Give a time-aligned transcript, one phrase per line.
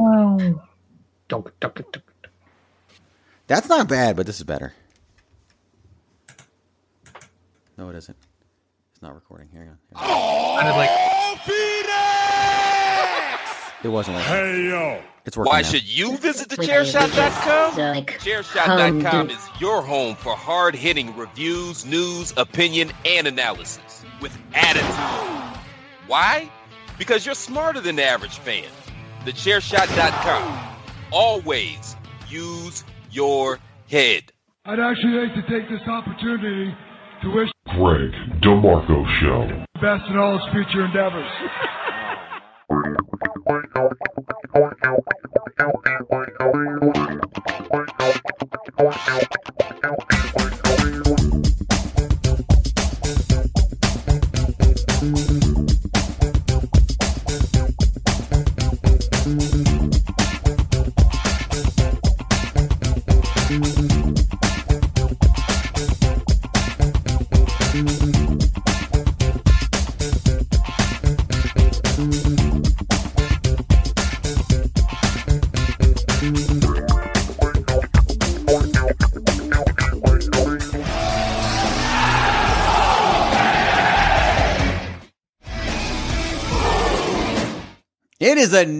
[0.00, 0.62] Oh.
[3.46, 4.72] That's not bad, but this is better.
[7.78, 8.16] No, it isn't.
[8.92, 9.48] It's not recording.
[9.52, 9.78] Hang on.
[9.94, 10.04] Hang on.
[10.04, 10.90] Oh, Sounded like
[13.84, 14.16] It wasn't.
[14.16, 15.02] Like Hey yo.
[15.24, 15.50] It's working.
[15.52, 15.68] Why now.
[15.68, 17.76] should you visit the Like, chairshot.com?
[17.76, 25.60] like, Chairshot.com is your home for hard hitting reviews, news, opinion, and analysis with attitude.
[26.06, 26.50] Why?
[26.98, 28.64] Because you're smarter than the average fan.
[29.24, 30.76] TheChairShot.com.
[31.12, 31.96] Always
[32.28, 34.32] use your head.
[34.64, 36.74] I'd actually like to take this opportunity
[37.22, 39.64] to wish Greg DeMarco Show.
[39.74, 41.30] the best in all his future endeavors.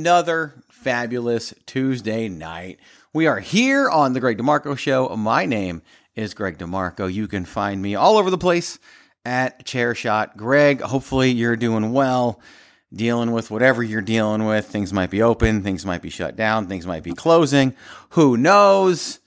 [0.02, 2.80] another fabulous Tuesday night.
[3.12, 5.08] We are here on the Greg DeMarco Show.
[5.10, 5.80] My name
[6.16, 7.06] is Greg DeMarco.
[7.06, 8.80] You can find me all over the place
[9.24, 10.36] at Chairshot.
[10.36, 12.40] Greg, hopefully you're doing well,
[12.92, 14.66] dealing with whatever you're dealing with.
[14.66, 17.72] Things might be open, things might be shut down, things might be closing.
[18.08, 19.20] Who knows?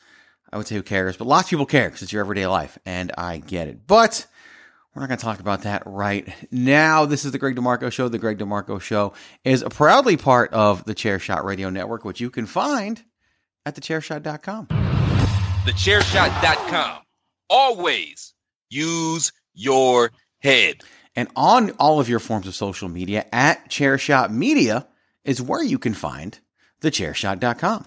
[0.52, 2.78] I would say who cares, but lots of people care because it's your everyday life,
[2.86, 3.88] and I get it.
[3.88, 4.26] But
[4.96, 7.06] we're not going to talk about that right now.
[7.06, 8.08] This is the Greg DeMarco Show.
[8.08, 9.12] The Greg DeMarco Show
[9.44, 13.04] is proudly part of the Chairshot Radio Network, which you can find
[13.66, 14.68] at thechairshot.com.
[15.66, 17.02] TheChairShot.com.
[17.50, 18.34] Always
[18.70, 20.82] use your head.
[21.16, 24.88] And on all of your forms of social media, at Chairshot Media
[25.26, 26.40] is where you can find
[26.82, 27.86] thechairshot.com.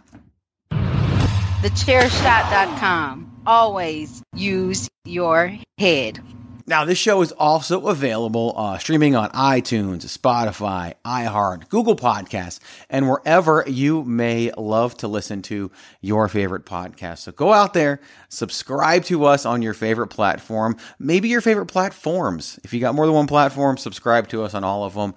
[1.62, 3.42] TheChairShot.com.
[3.46, 6.20] Always use your head.
[6.68, 12.60] Now, this show is also available uh, streaming on iTunes, Spotify, iHeart, Google Podcasts,
[12.90, 15.70] and wherever you may love to listen to
[16.02, 17.20] your favorite podcast.
[17.20, 22.60] So go out there, subscribe to us on your favorite platform, maybe your favorite platforms.
[22.62, 25.14] If you got more than one platform, subscribe to us on all of them.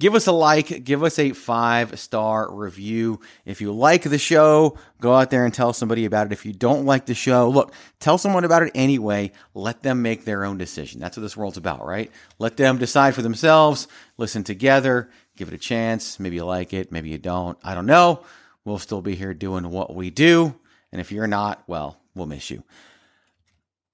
[0.00, 3.20] Give us a like, give us a five star review.
[3.44, 6.32] If you like the show, go out there and tell somebody about it.
[6.32, 9.30] If you don't like the show, look, tell someone about it anyway.
[9.54, 11.00] Let them make their own decision.
[11.00, 12.10] That's what this world's about, right?
[12.40, 13.86] Let them decide for themselves,
[14.18, 16.18] listen together, give it a chance.
[16.18, 17.56] Maybe you like it, maybe you don't.
[17.62, 18.24] I don't know.
[18.64, 20.56] We'll still be here doing what we do.
[20.90, 22.64] And if you're not, well, we'll miss you.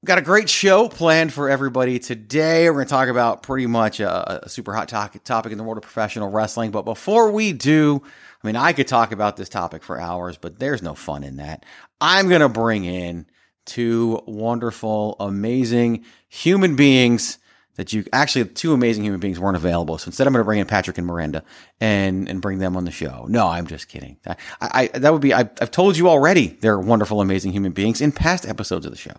[0.02, 2.70] We've got a great show planned for everybody today.
[2.70, 5.64] We're going to talk about pretty much a, a super hot to- topic in the
[5.64, 6.70] world of professional wrestling.
[6.70, 8.00] But before we do,
[8.42, 11.36] I mean, I could talk about this topic for hours, but there's no fun in
[11.36, 11.66] that.
[12.00, 13.26] I'm going to bring in
[13.66, 17.36] two wonderful, amazing human beings
[17.74, 19.98] that you actually two amazing human beings weren't available.
[19.98, 21.44] So instead, I'm going to bring in Patrick and Miranda
[21.78, 23.26] and and bring them on the show.
[23.28, 24.16] No, I'm just kidding.
[24.26, 25.34] I, I that would be.
[25.34, 26.46] I, I've told you already.
[26.46, 29.16] They're wonderful, amazing human beings in past episodes of the show.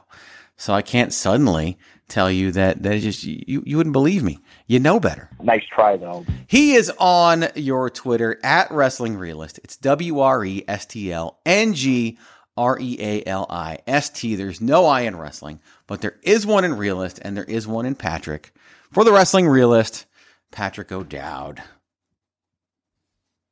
[0.62, 3.64] So I can't suddenly tell you that that is just you.
[3.66, 4.38] You wouldn't believe me.
[4.68, 5.28] You know better.
[5.42, 6.24] Nice try though.
[6.46, 9.60] He is on your Twitter at Wrestling Realist.
[9.64, 12.20] It's W R E S T L N G
[12.56, 14.36] R E A L I S T.
[14.36, 17.88] There's no I in wrestling, but there is one in Realist and there is one
[17.88, 18.54] in Patrick.
[18.92, 20.06] For the Wrestling Realist,
[20.52, 21.64] Patrick O'Dowd.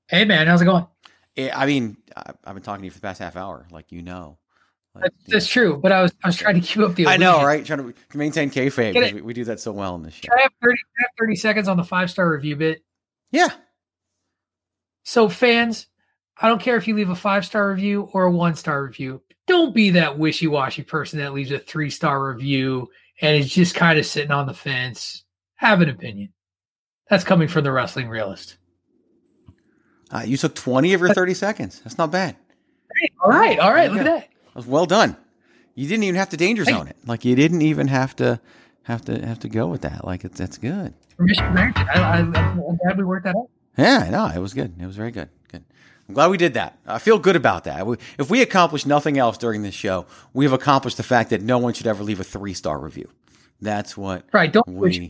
[0.10, 0.86] Hey man, how's it going?
[1.36, 4.04] Eh, I mean, I've been talking to you for the past half hour, like you
[4.04, 4.38] know.
[5.01, 7.07] That's, that's true, but I was I was trying to keep up the.
[7.07, 7.66] I know, right?
[7.66, 8.94] Trying to maintain kayfabe.
[8.94, 9.16] Get 'cause it.
[9.16, 10.30] We, we do that so well in this show.
[10.30, 10.80] Can I have thirty?
[11.00, 12.84] I have thirty seconds on the five star review bit?
[13.31, 13.50] Yeah.
[15.04, 15.88] So fans,
[16.40, 19.22] I don't care if you leave a five star review or a one star review.
[19.48, 22.90] Don't be that wishy washy person that leaves a three star review
[23.22, 25.24] and is just kind of sitting on the fence.
[25.56, 26.31] Have an opinion.
[27.10, 28.57] That's coming from the wrestling realist.
[30.12, 31.80] Uh, you took 20 of your 30 seconds.
[31.81, 32.36] That's not bad.
[33.24, 33.92] All right, all right.
[33.92, 34.30] Look at that.
[34.60, 35.16] Was well done.
[35.76, 36.72] You didn't even have to danger Hey.
[36.74, 36.98] zone it.
[37.06, 38.42] Like you didn't even have to
[38.84, 40.04] have to have to go with that.
[40.04, 40.94] Like it's that's good.
[41.16, 41.88] Permission granted.
[41.94, 42.32] I, I, I'm
[42.78, 43.48] glad we worked that out.
[43.78, 44.74] Yeah, no, it was good.
[44.78, 45.30] It was very good.
[45.50, 45.64] Good.
[46.10, 46.78] I'm glad we did that.
[46.86, 47.88] I feel good about that.
[48.18, 51.58] If we accomplish nothing else during this show, we have accomplished the fact that no
[51.58, 53.08] one should ever leave a three star review.
[53.62, 54.52] That's what Right.
[54.52, 55.10] Don't We-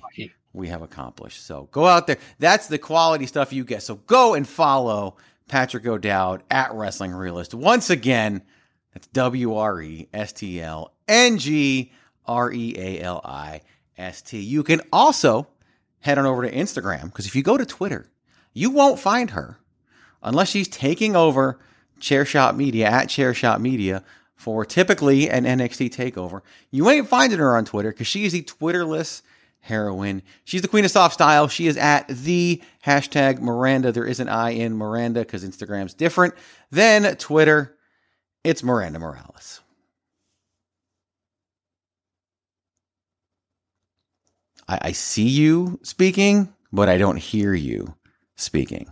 [0.53, 1.43] we have accomplished.
[1.47, 2.17] So go out there.
[2.37, 3.81] That's the quality stuff you get.
[3.81, 5.15] So go and follow
[5.47, 7.55] Patrick O'Dowd at Wrestling Realist.
[7.55, 8.43] Once again,
[8.93, 11.91] that's W R E S T L N G
[12.25, 13.61] R E A L I
[13.97, 14.39] S T.
[14.39, 15.47] You can also
[15.99, 18.09] head on over to Instagram because if you go to Twitter,
[18.53, 19.59] you won't find her
[20.23, 21.59] unless she's taking over
[21.99, 24.03] Chairshot Media at Chairshot Media
[24.35, 26.41] for typically an NXT takeover.
[26.71, 29.21] You ain't finding her on Twitter because she is the Twitterless
[29.59, 30.21] heroine.
[30.45, 31.47] She's the queen of soft style.
[31.49, 33.91] She is at the hashtag Miranda.
[33.91, 36.33] There is an I in Miranda because Instagram's different
[36.71, 37.77] than Twitter.
[38.43, 39.61] It's Miranda Morales.
[44.67, 47.95] I, I see you speaking, but I don't hear you
[48.37, 48.91] speaking.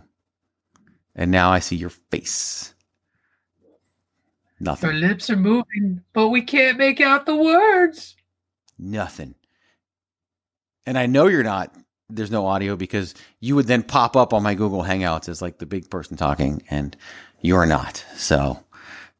[1.14, 2.74] And now I see your face.
[4.60, 4.90] Nothing.
[4.90, 8.16] Her lips are moving, but we can't make out the words.
[8.78, 9.34] Nothing.
[10.84, 11.74] And I know you're not.
[12.10, 15.58] There's no audio because you would then pop up on my Google Hangouts as like
[15.58, 16.96] the big person talking, and
[17.40, 18.04] you're not.
[18.16, 18.58] So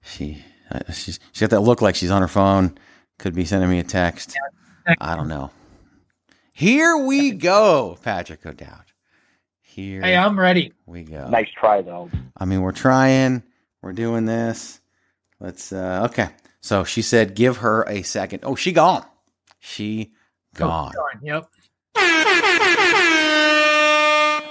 [0.08, 2.76] she, uh, she's she got that look like she's on her phone.
[3.18, 4.36] Could be sending me a text.
[5.00, 5.50] I don't know.
[6.52, 8.84] Here we go, Patrick O'Dowd.
[9.60, 10.72] Here Hey, I'm ready.
[10.86, 11.28] we go.
[11.28, 12.10] Nice try though.
[12.36, 13.42] I mean, we're trying.
[13.82, 14.80] We're doing this.
[15.40, 15.72] Let's.
[15.72, 16.28] uh Okay.
[16.60, 18.40] So she said, "Give her a second.
[18.42, 19.04] Oh, she gone.
[19.60, 20.12] She
[20.54, 20.92] gone.
[20.94, 21.48] Darn, Yep.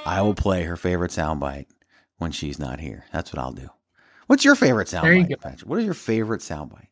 [0.09, 1.65] I will play her favorite soundbite
[2.18, 3.06] when she's not here.
[3.12, 3.69] That's what I'll do.
[4.27, 5.35] What's your favorite There you soundbite, go.
[5.38, 5.69] Patrick?
[5.69, 6.87] What is your favorite soundbite?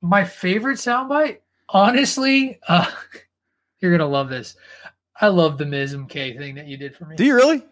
[0.00, 2.90] My favorite soundbite, honestly, uh,
[3.80, 4.56] you're gonna love this.
[5.20, 7.16] I love the Miz MK thing that you did for me.
[7.16, 7.62] Do you really?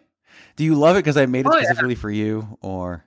[0.55, 1.63] Do you love it because I made it Oh, yeah.
[1.63, 3.05] specifically for you, or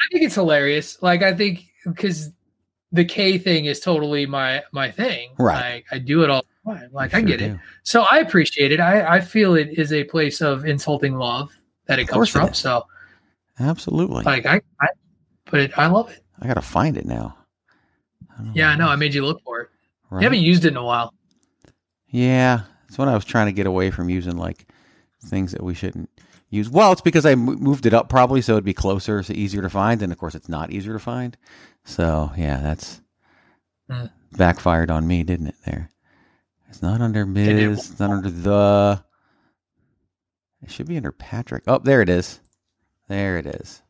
[0.00, 1.02] I think it's hilarious.
[1.02, 2.30] Like I think because
[2.92, 5.30] the K thing is totally my my thing.
[5.38, 5.74] Right.
[5.76, 6.88] Like I do it all the time.
[6.92, 7.58] Like You I sure get it.
[7.82, 8.78] So I appreciate it.
[8.80, 11.50] I I feel it is a place of insulting love
[11.86, 12.54] that it comes course it from.
[12.54, 12.86] So
[13.58, 14.24] Absolutely.
[14.24, 14.88] like I, I
[15.50, 16.22] but I love it.
[16.40, 17.36] I gotta find it now.
[18.38, 18.88] I Yeah, I know.
[18.88, 19.68] I made you look for it.
[20.10, 20.20] Right?
[20.20, 21.12] You haven't used it in a while.
[22.08, 24.66] Yeah, it's when I was trying to get away from using like
[25.24, 26.10] things that we shouldn't
[26.50, 26.68] use.
[26.70, 29.70] Well, it's because I moved it up probably so it'd be closer, so easier to
[29.70, 30.02] find.
[30.02, 31.36] And of course, it's not easier to find.
[31.84, 33.00] So yeah, that's
[33.88, 34.06] Hmm.
[34.32, 35.54] backfired on me, didn't it?
[35.64, 35.88] There,
[36.68, 37.78] it's not under Miz.
[37.90, 39.02] It's not under the.
[40.62, 41.62] It should be under Patrick.
[41.68, 42.40] Oh, there it is.
[43.08, 43.82] There it is.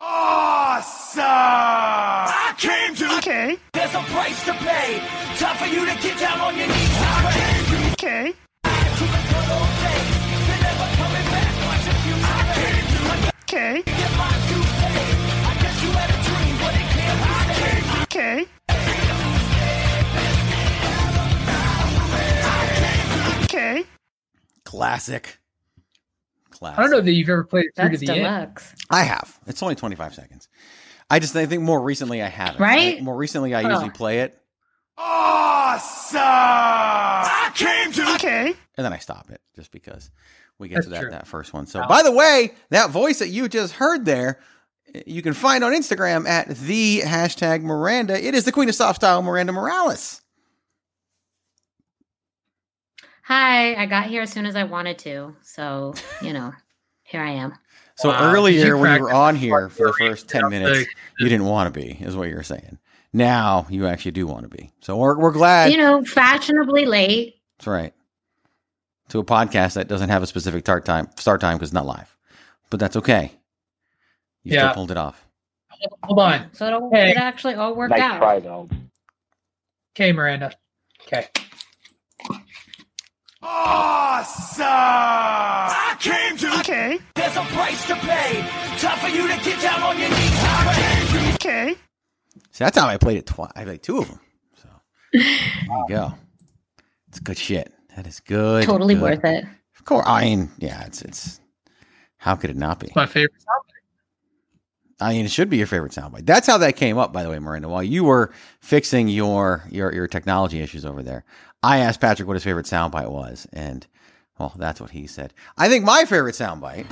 [0.00, 1.22] Awesome!
[1.24, 3.16] I came to.
[3.18, 5.00] Okay, There's a price to pay.
[5.38, 6.96] Time for you to get down on your knees.
[7.00, 7.76] I came to.
[7.92, 8.32] okay.
[8.32, 10.16] To the good old days.
[10.46, 11.52] They're never coming back.
[11.64, 13.00] Watch if you I came to.
[13.46, 15.00] Okay, Get my due pay.
[15.48, 17.88] I guess you had a dream, but it can't be saved.
[18.02, 18.38] okay.
[23.44, 23.84] Okay.
[24.64, 25.38] Classic.
[26.58, 26.78] Classic.
[26.78, 28.22] I don't know that you've ever played it through That's to the end.
[28.22, 28.74] deluxe.
[28.90, 29.38] I have.
[29.46, 30.48] It's only 25 seconds.
[31.10, 32.60] I just I think more recently I haven't.
[32.60, 32.98] Right?
[32.98, 33.68] I- more recently I Oh.
[33.70, 34.38] usually play it
[34.98, 36.18] Awesome!
[36.22, 38.54] I came to Okay.
[38.76, 40.10] and then I stop it just because
[40.58, 41.10] we get to that, true.
[41.10, 41.66] that first one.
[41.66, 41.88] So, oh.
[41.88, 44.38] by the way, that voice that you just heard there,
[45.06, 48.18] you can find on Instagram at the hashtag Miranda.
[48.24, 50.22] It is the Queen of Soft Style, Miranda Morales.
[53.26, 55.34] Hi, I got here as soon as I wanted to.
[55.42, 56.52] So, you know,
[57.02, 57.54] here I am.
[57.96, 58.32] So Wow.
[58.32, 61.46] earlier you when you were on here for the first ten minutes, the- you didn't
[61.46, 62.78] want to be, is what you're saying.
[63.12, 64.70] Now you actually do want to be.
[64.80, 65.72] So we're we're glad.
[65.72, 67.40] You know, fashionably late.
[67.58, 67.92] That's right.
[69.08, 71.86] To a podcast that doesn't have a specific start time start time because it's not
[71.86, 72.16] live,
[72.70, 73.32] but that's okay.
[74.44, 74.60] You Yeah.
[74.70, 75.26] still pulled it off.
[76.04, 76.50] Hold on.
[76.52, 77.10] So it, Hey.
[77.10, 78.42] it actually all worked out.
[78.44, 78.68] though.
[79.96, 80.52] Okay, Miranda.
[81.06, 81.26] Okay.
[83.48, 84.66] Awesome!
[84.66, 86.98] I came to Okay.
[87.14, 88.40] There's a price to pay.
[88.78, 90.18] Time for you to get down on your knees.
[90.18, 91.74] I came to Okay.
[92.50, 93.52] See, that's how I played it twice.
[93.54, 94.20] I played two of them.
[94.60, 94.68] So
[95.12, 96.14] there you go.
[97.08, 97.72] It's good shit.
[97.94, 98.64] That is good.
[98.64, 99.02] Totally good.
[99.02, 99.44] worth it.
[99.78, 100.04] Of course.
[100.08, 100.84] I mean, yeah.
[100.86, 101.40] It's it's.
[102.18, 102.90] How could it not be?
[102.96, 103.62] My favorite sound.
[104.98, 106.24] I mean, it should be your favorite soundbite.
[106.24, 107.68] That's how that came up, by the way, Miranda.
[107.68, 111.24] While you were fixing your your your technology issues over there,
[111.66, 113.84] I asked Patrick what his favorite soundbite was, and
[114.38, 115.34] well, that's what he said.
[115.58, 116.86] I think my favorite soundbite.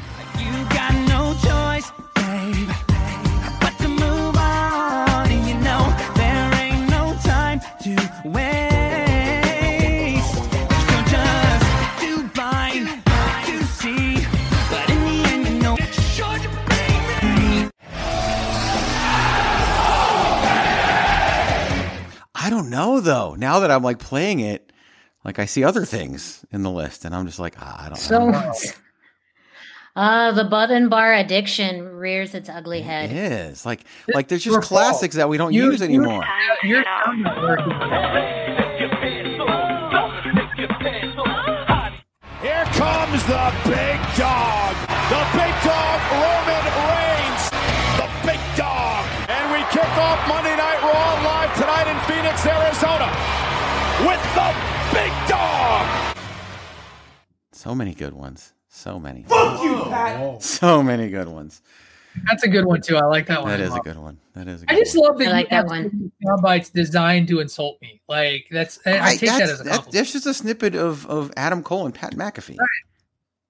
[22.44, 23.34] I don't know though.
[23.34, 24.70] Now that I'm like playing it,
[25.24, 27.96] like I see other things in the list, and I'm just like, ah, I don't
[27.98, 28.52] So, know.
[29.96, 33.10] uh, the button bar addiction rears its ugly It head.
[33.10, 34.82] It is like like there's your just fault.
[34.82, 36.24] classics that we don't You- use you- anymore.
[36.64, 37.72] Your sound not working.
[42.42, 44.76] Here comes the big dog.
[54.34, 54.54] The
[54.92, 56.16] big dog.
[57.52, 58.52] So many good ones.
[58.68, 59.22] So many.
[59.24, 60.20] Fuck you, Pat.
[60.20, 61.62] Oh, so many good ones.
[62.26, 62.96] That's a good one too.
[62.96, 63.50] I like that one.
[63.50, 64.18] That is a good one.
[64.34, 65.08] That is a good I just one.
[65.08, 66.12] love that I like you that have one.
[66.24, 68.00] sound bites designed to insult me.
[68.08, 69.92] Like that's I, I take that as a that- compliment.
[69.92, 72.56] that's just a snippet of, of Adam Cole and Pat McAfee.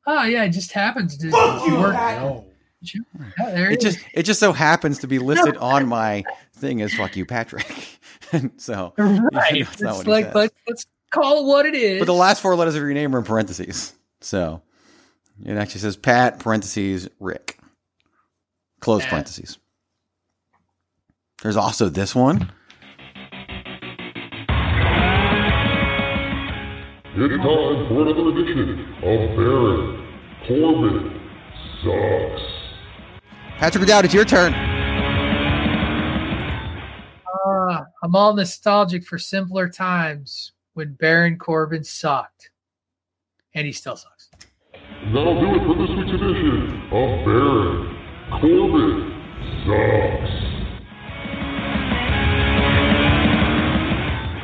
[0.07, 1.95] oh yeah, it just happens to Fuck you, work.
[1.95, 2.45] Pat.
[2.83, 3.01] Yeah,
[3.39, 3.95] there It it is.
[3.95, 6.23] just it just so happens to be listed on my
[6.55, 7.67] thing as "fuck you, Patrick."
[8.35, 9.65] and so, right.
[9.67, 10.35] That's not It's what he like says.
[10.35, 11.99] let's let's call it what it is.
[12.01, 13.95] but the last four letters of your name are in parentheses.
[14.21, 14.63] So
[15.45, 17.59] it actually says Pat parentheses Rick
[18.81, 19.11] close Pat.
[19.11, 19.59] parentheses.
[21.43, 22.51] There's also this one.
[27.17, 30.09] It's time for another edition of Baron
[30.49, 31.21] Corbin
[31.85, 32.43] Sucks.
[33.59, 34.53] Patrick Dowd, it's your turn.
[37.77, 42.51] Ah, I'm all nostalgic for simpler times when Baron Corbin sucked,
[43.53, 44.31] and he still sucks.
[45.03, 47.97] And that'll do it for this week's edition of Baron
[48.31, 49.11] Corbin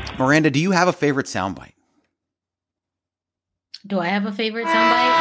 [0.02, 0.18] Sucks.
[0.18, 1.75] Miranda, do you have a favorite soundbite?
[3.87, 5.14] Do I have a favorite soundbite?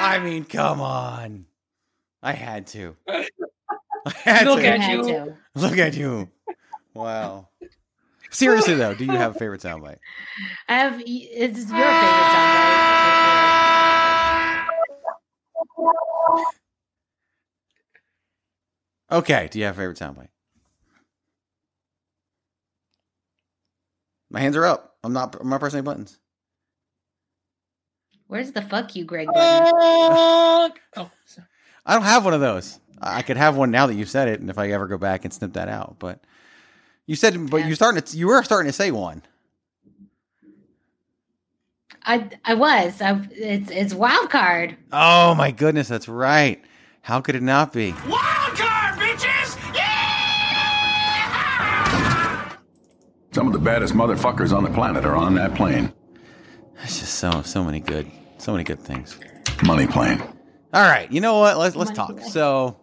[0.00, 1.46] I mean, come on.
[2.22, 2.94] I had to.
[4.08, 5.02] I had Look at you.
[5.04, 5.36] to.
[5.54, 6.28] Look at you.
[6.94, 7.48] Wow.
[8.30, 9.98] Seriously though, do you have a favorite soundbite?
[10.68, 11.00] I have.
[11.04, 11.88] It's your favorite
[12.34, 12.78] soundbite.
[19.10, 20.28] Okay, do you have a favorite soundbite?
[24.30, 24.96] My hands are up.
[25.02, 25.36] I'm not.
[25.40, 26.18] I'm not pressing any buttons.
[28.26, 29.26] Where's the fuck you, Greg?
[29.32, 29.72] Button?
[30.96, 31.46] Oh, sorry.
[31.86, 32.78] I don't have one of those.
[33.00, 34.98] I I could have one now that you've said it, and if I ever go
[34.98, 35.96] back and snip that out.
[35.98, 36.20] But
[37.06, 37.66] you said, but Yeah.
[37.68, 38.16] you starting to.
[38.16, 39.22] You were starting to say one.
[42.04, 43.00] I I was.
[43.02, 44.76] I, it's it's wild card.
[44.92, 46.62] Oh my goodness, that's right.
[47.02, 47.92] How could it not be?
[47.92, 49.74] Wild card, bitches!
[49.74, 49.88] Yeah!
[53.32, 55.92] Some of the baddest motherfuckers on the planet are on that plane.
[56.82, 59.18] It's just so so many good, so many good things.
[59.64, 60.20] Money plane.
[60.72, 61.58] All right, you know what?
[61.58, 62.16] Let's let's Money talk.
[62.20, 62.28] play.
[62.30, 62.76] So,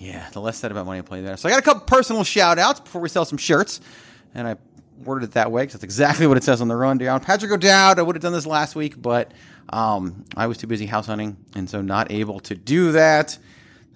[0.00, 1.36] yeah, the less said about money play there.
[1.36, 3.82] So I got a couple personal shout outs before we sell some shirts,
[4.34, 4.56] and I
[5.04, 7.20] worded it that way because that's exactly what it says on the rundown.
[7.20, 9.32] Patrick O'Dowd, I would have done this last week, but
[9.68, 13.38] um, I was too busy house hunting, and so not able to do that.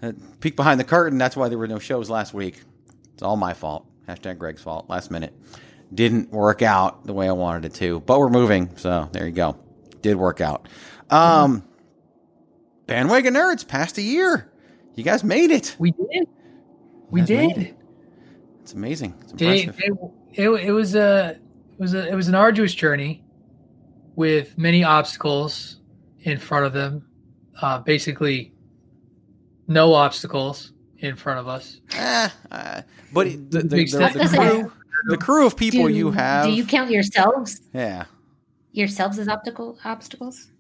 [0.03, 1.17] Uh, peek behind the curtain.
[1.17, 2.61] That's why there were no shows last week.
[3.15, 3.87] It's all my fault.
[4.07, 4.91] Hashtag Greg's fault.
[4.91, 5.33] Last minute.
[5.95, 8.77] Didn't work out the way I wanted it to, but we're moving.
[8.77, 9.57] So there you go.
[10.03, 10.69] Did work out.
[11.09, 11.65] Um,
[12.87, 14.51] bandwagon nerds past a year.
[14.95, 15.75] You guys made it.
[15.79, 16.29] We did.
[17.11, 17.59] We did.
[17.59, 17.77] it.
[18.63, 19.15] It's amazing.
[19.23, 19.97] It's It, impressive.
[20.33, 21.39] it, it, it was a
[21.73, 23.25] it was a it was an arduous journey
[24.17, 25.81] with many obstacles
[26.21, 27.07] in front of them.
[27.61, 28.53] Uh, basically,
[29.69, 31.81] no obstacles in front of us.
[31.95, 32.83] Eh, uh,
[33.13, 34.73] but it- the, the, Big the, the I was gonna say, crew,
[35.09, 36.47] the crew of people do, you have.
[36.47, 38.05] Do you count yourselves yeah.
[38.73, 40.51] yourselves as optical obstacles?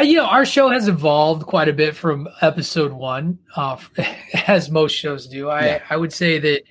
[0.00, 3.76] Uh, you know, our show has evolved quite a bit from episode one, uh,
[4.46, 5.50] as most shows do.
[5.50, 5.82] I, Yeah.
[5.90, 6.62] I would say that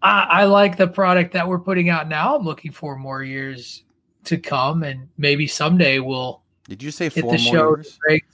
[0.00, 2.36] I, I like the product that we're putting out now.
[2.36, 3.84] I'm looking for more years
[4.24, 7.76] to come, and maybe someday we'll Did you say four the more show.
[7.76, 7.98] years?
[8.08, 8.24] Right?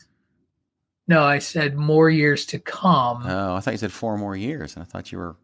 [1.08, 3.22] No, I said more years to come.
[3.26, 5.36] Oh, I thought you said four more years, and I thought you were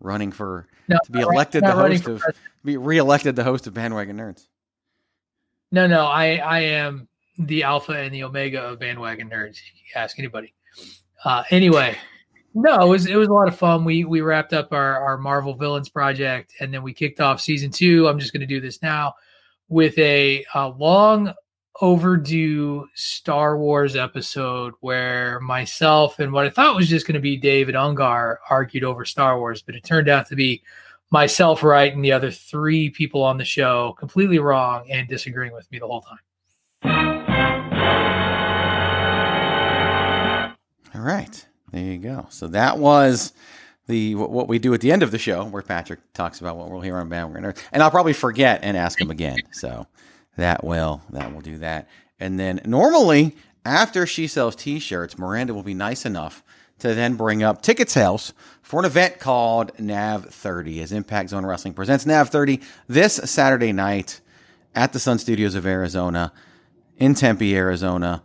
[0.00, 2.36] running for No, to be elected the host of president.
[2.64, 4.48] be reelected the host of Bandwagon Nerds.
[5.70, 9.58] No, no, I I am the alpha and the omega of bandwagon nerds.
[9.94, 10.54] Ask anybody.
[11.24, 11.96] Uh, anyway,
[12.54, 13.84] no, it was it was a lot of fun.
[13.84, 17.70] We we wrapped up our our Marvel villains project, and then we kicked off season
[17.70, 18.08] two.
[18.08, 19.14] I'm just going to do this now
[19.68, 21.32] with a, a long
[21.80, 27.36] overdue Star Wars episode where myself and what I thought was just going to be
[27.36, 30.62] David Ungar argued over Star Wars, but it turned out to be
[31.10, 35.70] myself right and the other three people on the show completely wrong and disagreeing with
[35.70, 37.15] me the whole time.
[40.96, 42.26] All right, there you go.
[42.30, 43.34] So that was
[43.86, 46.70] the what we do at the end of the show, where Patrick talks about what
[46.70, 49.38] we'll hear on Bandwagon Nerds, and I'll probably forget and ask him again.
[49.52, 49.86] So
[50.38, 51.88] that will that will do that.
[52.18, 53.36] And then normally
[53.66, 56.42] after she sells T-shirts, Miranda will be nice enough
[56.78, 61.44] to then bring up ticket sales for an event called Nav 30 as Impact Zone
[61.44, 64.20] Wrestling presents Nav 30 this Saturday night
[64.74, 66.32] at the Sun Studios of Arizona
[66.96, 68.22] in Tempe, Arizona.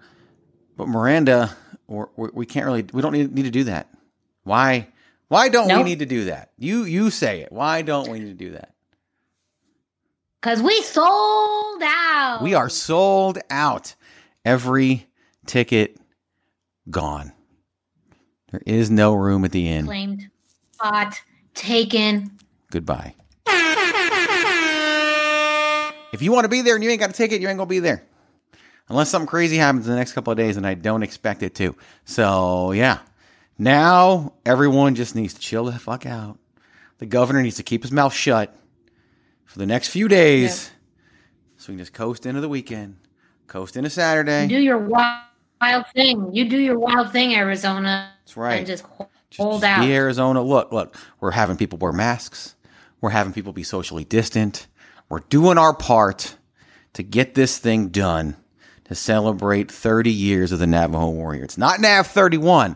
[0.77, 1.55] But Miranda,
[1.91, 3.89] we're, we we can't really, we don't need, need to do that.
[4.43, 4.88] Why?
[5.27, 6.51] Why don't we need to do that?
[6.58, 7.51] You you say it.
[7.51, 8.73] Why don't we need to do that?
[10.41, 12.39] Because we sold out.
[12.41, 13.95] We are sold out.
[14.43, 15.08] Every
[15.45, 15.97] ticket
[16.89, 17.32] gone.
[18.51, 19.86] There is no room at the inn.
[19.86, 20.30] claimed,
[20.82, 21.21] bought,
[21.54, 22.32] taken.
[22.71, 23.13] Goodbye.
[26.13, 27.67] If you want to be there and you ain't got a ticket, you ain't gonna
[27.67, 28.04] be there.
[28.91, 31.56] Unless something crazy happens in the next couple of days, and I don't expect it
[31.56, 31.75] to.
[32.06, 32.99] So yeah.
[33.58, 36.38] Now everyone just needs to chill the fuck out.
[36.97, 38.56] The governor needs to keep his mouth shut
[39.45, 40.71] for the next few days.
[41.58, 42.97] So we can just coast into the weekend.
[43.47, 44.47] Coast into Saturday.
[44.47, 45.23] Do your wild,
[45.62, 46.34] wild thing.
[46.34, 48.12] You do your wild thing, Arizona.
[48.23, 48.56] That's right.
[48.58, 49.86] And just ho- Just- hold just out.
[49.86, 50.41] Be Arizona.
[50.41, 52.56] Look, look, we're having people wear masks.
[52.99, 54.67] We're having people be socially distant.
[55.08, 56.36] We're doing our part
[56.93, 58.36] to get this thing done
[58.91, 61.45] to celebrate 30 years of the Navajo Warrior.
[61.45, 62.75] It's not NAV 31.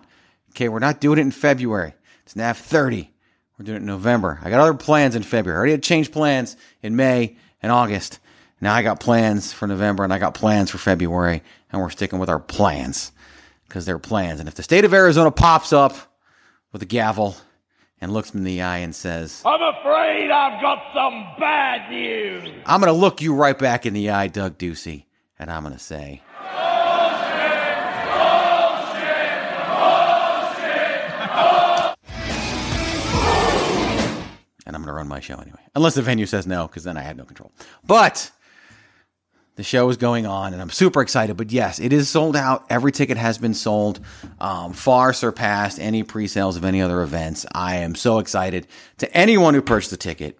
[0.51, 1.93] Okay, we're not doing it in February.
[2.23, 3.12] It's NAV 30.
[3.60, 4.39] We're doing it in November.
[4.41, 5.58] I got other plans in February.
[5.58, 8.19] I already had changed plans in May and August.
[8.62, 12.19] Now I got plans for November and I got plans for February, and we're sticking
[12.19, 13.12] with our plans
[13.67, 14.39] because they're plans.
[14.39, 15.97] And if the state of Arizona pops up
[16.71, 17.36] with a gavel
[17.99, 22.54] and looks me in the eye and says, I'm afraid I've got some bad news.
[22.65, 25.04] I'm going to look you right back in the eye, Doug Ducey,
[25.39, 26.21] and I'm going to say,
[34.65, 35.60] and I'm going to run my show anyway.
[35.76, 37.52] Unless the venue says no, because then I had no control.
[37.86, 38.32] But
[39.56, 41.38] the show is going on, and I'm super excited.
[41.38, 42.65] But yes, it is sold out.
[42.69, 44.00] Every ticket has been sold,
[44.39, 47.45] um, far surpassed any pre-sales of any other events.
[47.54, 48.67] I am so excited.
[48.98, 50.38] To anyone who purchased a ticket,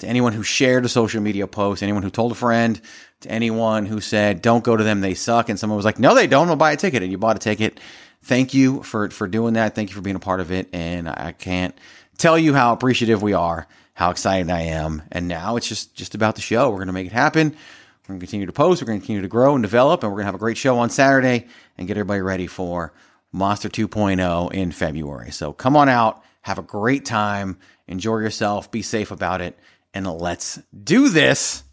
[0.00, 2.80] to anyone who shared a social media post, anyone who told a friend,
[3.20, 6.14] to anyone who said, "Don't go to them, they suck," and someone was like, "No,
[6.14, 6.48] they don't.
[6.48, 7.80] I'll buy a ticket," and you bought a ticket.
[8.22, 9.74] Thank you for for doing that.
[9.74, 11.76] Thank you for being a part of it, and I can't
[12.18, 15.02] tell you how appreciative we are, how excited I am.
[15.12, 16.70] And now it's just just about the show.
[16.70, 17.48] We're going to make it happen.
[17.48, 18.80] We're going to continue to post.
[18.80, 20.56] We're going to continue to grow and develop, and we're going to have a great
[20.56, 22.92] show on Saturday and get everybody ready for
[23.32, 25.30] Monster 2.0 in February.
[25.30, 29.58] So come on out, have a great time, enjoy yourself, be safe about it,
[29.92, 31.64] and let's do this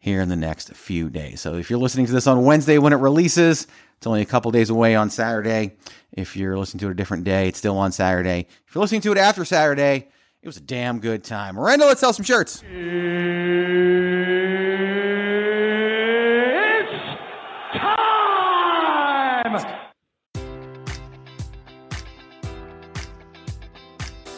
[0.00, 1.40] here in the next few days.
[1.40, 4.50] So if you're listening to this on Wednesday when it releases, it's only a couple
[4.50, 5.76] days away on Saturday.
[6.12, 8.46] If you're listening to it a different day, it's still on Saturday.
[8.66, 10.08] If you're listening to it after Saturday,
[10.42, 11.54] it was a damn good time.
[11.54, 12.62] Miranda, let's sell some shirts.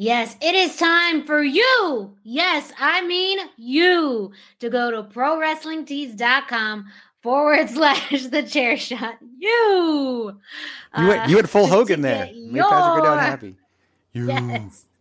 [0.00, 2.14] Yes, it is time for you.
[2.22, 4.30] Yes, I mean you
[4.60, 6.86] to go to prowrestlingtees.com
[7.20, 9.16] forward slash the chair shot.
[9.38, 10.38] You.
[10.96, 12.26] You went, you had full uh, Hogan there.
[12.26, 13.56] get Made Patrick your- happy.
[14.12, 14.28] You.
[14.28, 14.84] Yes.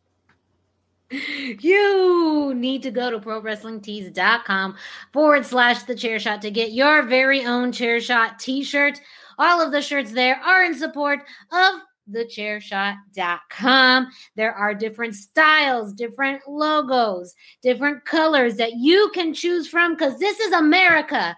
[1.09, 4.75] You need to go to prowrestlingtees.com
[5.13, 8.99] forward slash the chair shot to get your very own chair shot t shirt.
[9.39, 11.79] All of the shirts there are in support of
[12.11, 14.07] thechairshot.com.
[14.35, 20.39] There are different styles, different logos, different colors that you can choose from because this
[20.39, 21.35] is America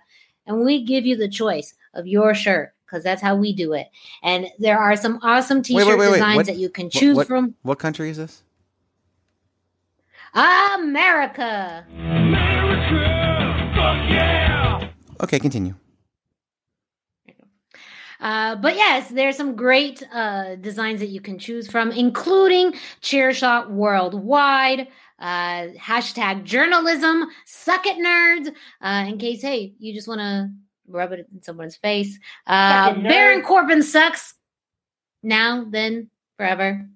[0.47, 3.87] and we give you the choice of your shirt because that's how we do it.
[4.23, 6.13] And there are some awesome t shirt wait, wait, wait.
[6.13, 7.55] designs What- that you can choose what- from.
[7.61, 8.43] What country is this?
[10.33, 11.85] America.
[15.21, 15.75] Okay, continue.
[18.19, 23.69] Uh, but yes, there's some great uh, designs that you can choose from, including Chairshot
[23.69, 24.87] Worldwide,
[25.19, 30.49] uh, hashtag journalism, suck it nerds, uh, in case, hey, you just want to
[30.87, 32.19] rub it in someone's face.
[32.47, 33.09] Uh, Suck it, nerd.
[33.09, 34.33] Baron Corbin sucks.
[35.23, 36.87] Now, then, forever.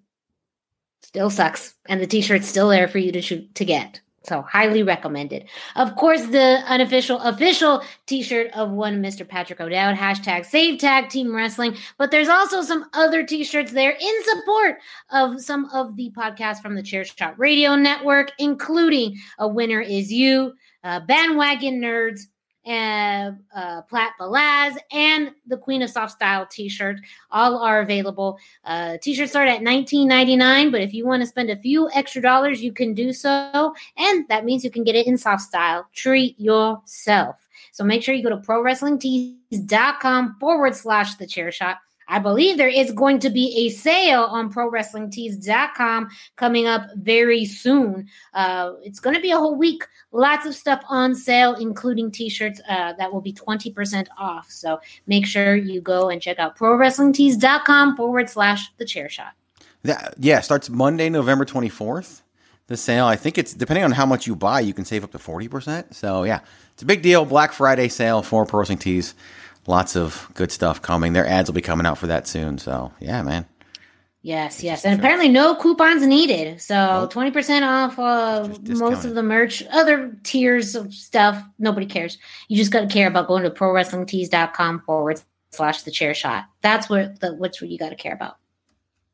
[1.01, 1.75] Still sucks.
[1.85, 4.01] And the t shirt's still there for you to shoot to get.
[4.25, 5.49] So highly recommended.
[5.75, 9.27] Of course, the unofficial official t-shirt of one Mr.
[9.27, 11.75] Patrick O'Dowd, hashtag save tag team wrestling.
[11.97, 14.77] But there's also some other t-shirts there in support
[15.11, 20.11] of some of the podcasts from the Chair Shot Radio Network, including A Winner Is
[20.11, 20.53] You,
[20.85, 22.21] uh, Bandwagon Nerds,
[22.65, 26.97] uh, uh, Plat Balaz, and the Queen of Soft Style t-shirt.
[27.31, 28.37] All are available.
[28.63, 32.61] Uh, t-shirts start at $19.99, but if you want to spend a few extra dollars,
[32.61, 33.73] you can do so.
[33.97, 35.87] And that means you can get it in soft style.
[35.93, 37.35] Treat yourself.
[37.71, 41.77] So make sure you go to prowrestlingtees.com forward slash the chair shot.
[42.07, 48.07] I believe there is going to be a sale on prowrestlingtees.com coming up very soon.
[48.33, 49.83] Uh, it's going to be a whole week.
[50.11, 54.49] Lots of stuff on sale, including t shirts uh, that will be 20% off.
[54.51, 59.33] So make sure you go and check out prowrestlingtees.com forward slash the chair shot.
[59.83, 62.21] That, yeah, starts Monday, November 24th.
[62.67, 65.11] The sale, I think it's depending on how much you buy, you can save up
[65.11, 65.93] to 40%.
[65.93, 66.39] So, yeah,
[66.73, 67.25] it's a big deal.
[67.25, 69.15] Black Friday sale for Pro Wrestling Tees.
[69.67, 71.13] Lots of good stuff coming.
[71.13, 72.57] Their ads will be coming out for that soon.
[72.57, 73.45] So, yeah, man.
[74.21, 74.85] Yes, yes.
[74.85, 76.61] And apparently no coupons needed.
[76.61, 81.43] So 20% off uh, of most of the merch, other tiers of stuff.
[81.59, 82.17] Nobody cares.
[82.47, 85.21] You just got to care about going to prowrestlingtees.com forward
[85.51, 86.45] slash the chair shot.
[86.61, 88.37] That's what the, what's what you got to care about.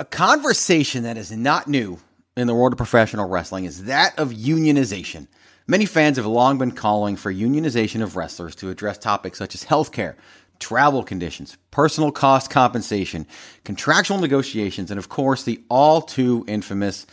[0.00, 1.98] A conversation that is not new
[2.34, 5.26] in the world of professional wrestling is that of unionization.
[5.66, 9.62] Many fans have long been calling for unionization of wrestlers to address topics such as
[9.62, 10.14] healthcare,
[10.58, 13.26] travel conditions, personal cost compensation,
[13.64, 17.06] contractual negotiations, and of course, the all too infamous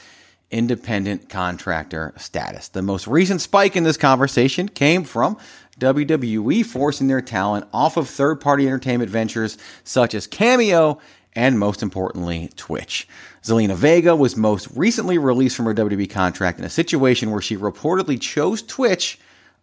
[0.49, 2.69] independent contractor status.
[2.69, 5.37] The most recent spike in this conversation came from
[5.79, 10.99] WWE forcing their talent off of third party entertainment ventures such as Cameo
[11.37, 13.07] and most importantly, Twitch.
[13.43, 17.55] Zelina Vega was most recently released from her WWE contract in a situation where she
[17.55, 19.19] reportedly chose Twitch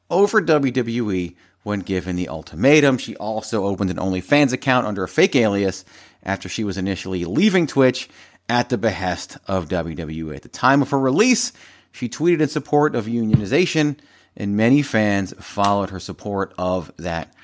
[0.09, 1.35] over WWE
[1.65, 2.97] when given the ultimatum.
[2.97, 5.85] She also opened an OnlyFans account under a fake alias
[6.23, 8.09] after she was initially leaving Twitch
[8.49, 10.37] at the behest of WWE.
[10.37, 11.53] At the time of her release,
[11.91, 13.99] she tweeted in support of unionization,
[14.37, 17.35] and many fans followed her support of that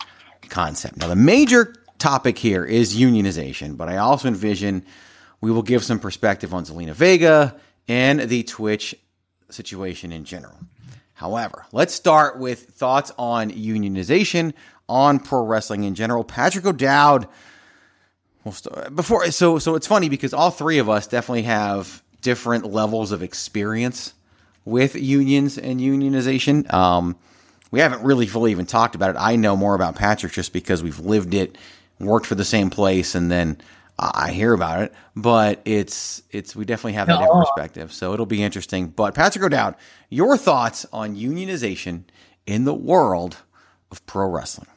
[0.50, 0.98] concept.
[0.98, 4.84] Now, the major topic here is unionization, but I also envision
[5.40, 7.56] we will give some perspective on Zelina Vega
[7.88, 8.94] and the Twitch
[9.50, 10.58] situation in general.
[11.14, 14.54] However, let's start with thoughts on unionization
[14.88, 16.24] on pro wrestling in general.
[16.24, 17.28] Patrick O'Dowd.
[18.42, 22.64] We'll start, before so so it's funny because all three of us definitely have different
[22.72, 24.14] levels of experience
[24.64, 26.72] with unions and unionization.
[26.72, 27.16] Um,
[27.70, 29.16] we haven't really fully even talked about it.
[29.18, 31.56] I know more about Patrick just because we've lived it
[32.00, 33.58] worked for the same place, and then
[33.98, 34.94] I hear about it.
[35.14, 38.88] But it's it's we definitely have that different perspective, so it'll be interesting.
[38.88, 39.76] But Patrick O'Dowd,
[40.08, 42.04] your thoughts on unionization
[42.46, 43.36] in the world
[43.90, 44.68] of pro wrestling?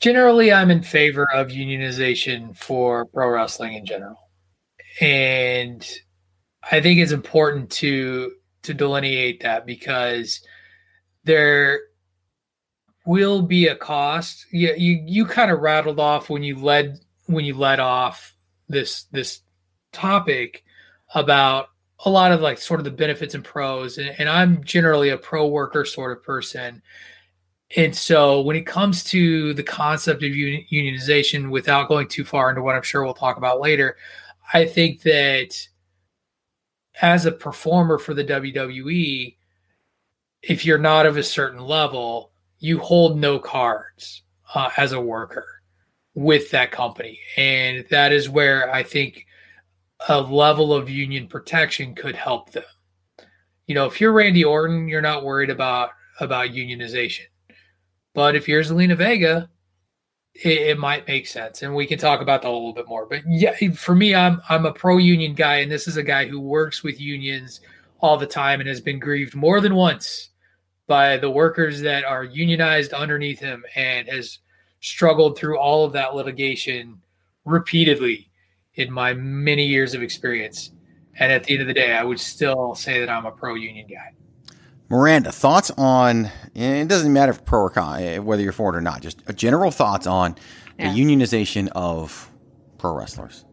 [0.00, 4.18] Generally, I'm in favor of unionization for pro wrestling in general,
[5.00, 5.88] and
[6.70, 10.44] I think it's important to to delineate that because
[11.24, 11.80] there
[13.04, 14.46] will be a cost.
[14.52, 18.34] Yeah, you you kind of rattled off when you led when you led off
[18.68, 19.40] this this
[19.92, 20.64] topic
[21.14, 21.68] about
[22.04, 25.16] a lot of like sort of the benefits and pros and, and i'm generally a
[25.16, 26.82] pro worker sort of person
[27.76, 32.62] and so when it comes to the concept of unionization without going too far into
[32.62, 33.96] what i'm sure we'll talk about later
[34.52, 35.56] i think that
[37.00, 39.36] as a performer for the wwe
[40.42, 42.31] if you're not of a certain level
[42.62, 44.22] you hold no cards
[44.54, 45.46] uh, as a worker
[46.14, 47.18] with that company.
[47.36, 49.26] And that is where I think
[50.08, 52.62] a level of union protection could help them.
[53.66, 57.24] You know, if you're Randy Orton, you're not worried about about unionization.
[58.14, 59.50] But if you're Zelina Vega,
[60.34, 63.06] it, it, might make sense, and we can talk about that a little bit more.
[63.06, 66.26] But yeah, for me, I'm I'm a pro union guy, and this is a guy
[66.26, 67.60] who works with unions
[68.00, 70.30] all the time and has been grieved more than once
[70.92, 74.40] by the workers that are unionized underneath him and has
[74.80, 77.00] struggled through all of that litigation
[77.46, 78.30] repeatedly
[78.74, 80.70] in my many years of experience.
[81.18, 83.54] And at the end of the day, I would still say that I'm a pro
[83.54, 84.12] union guy.
[84.90, 88.76] Miranda, thoughts on it doesn't matter if pro or con, eh, whether you're for it
[88.76, 90.36] or not, just general thoughts on
[90.78, 90.92] yeah.
[90.92, 92.30] the unionization of
[92.76, 93.46] pro wrestlers.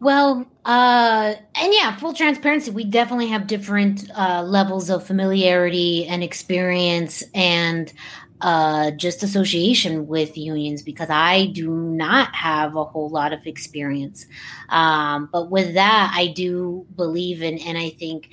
[0.00, 6.24] Well, uh, and yeah, full transparency, we definitely have different uh, levels of familiarity and
[6.24, 7.92] experience and
[8.40, 14.24] uh, just association with unions because I do not have a whole lot of experience.
[14.70, 18.30] Um, but with that, I do believe in, and I think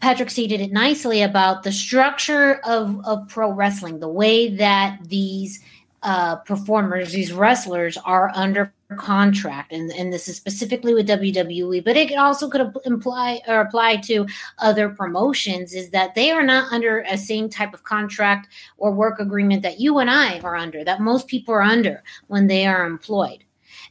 [0.00, 5.60] Patrick stated it nicely about the structure of, of pro wrestling, the way that these
[6.02, 11.96] uh, performers, these wrestlers are under contract, and, and this is specifically with WWE, but
[11.96, 14.26] it also could imply or apply to
[14.58, 19.18] other promotions, is that they are not under a same type of contract or work
[19.18, 22.86] agreement that you and I are under, that most people are under when they are
[22.86, 23.42] employed.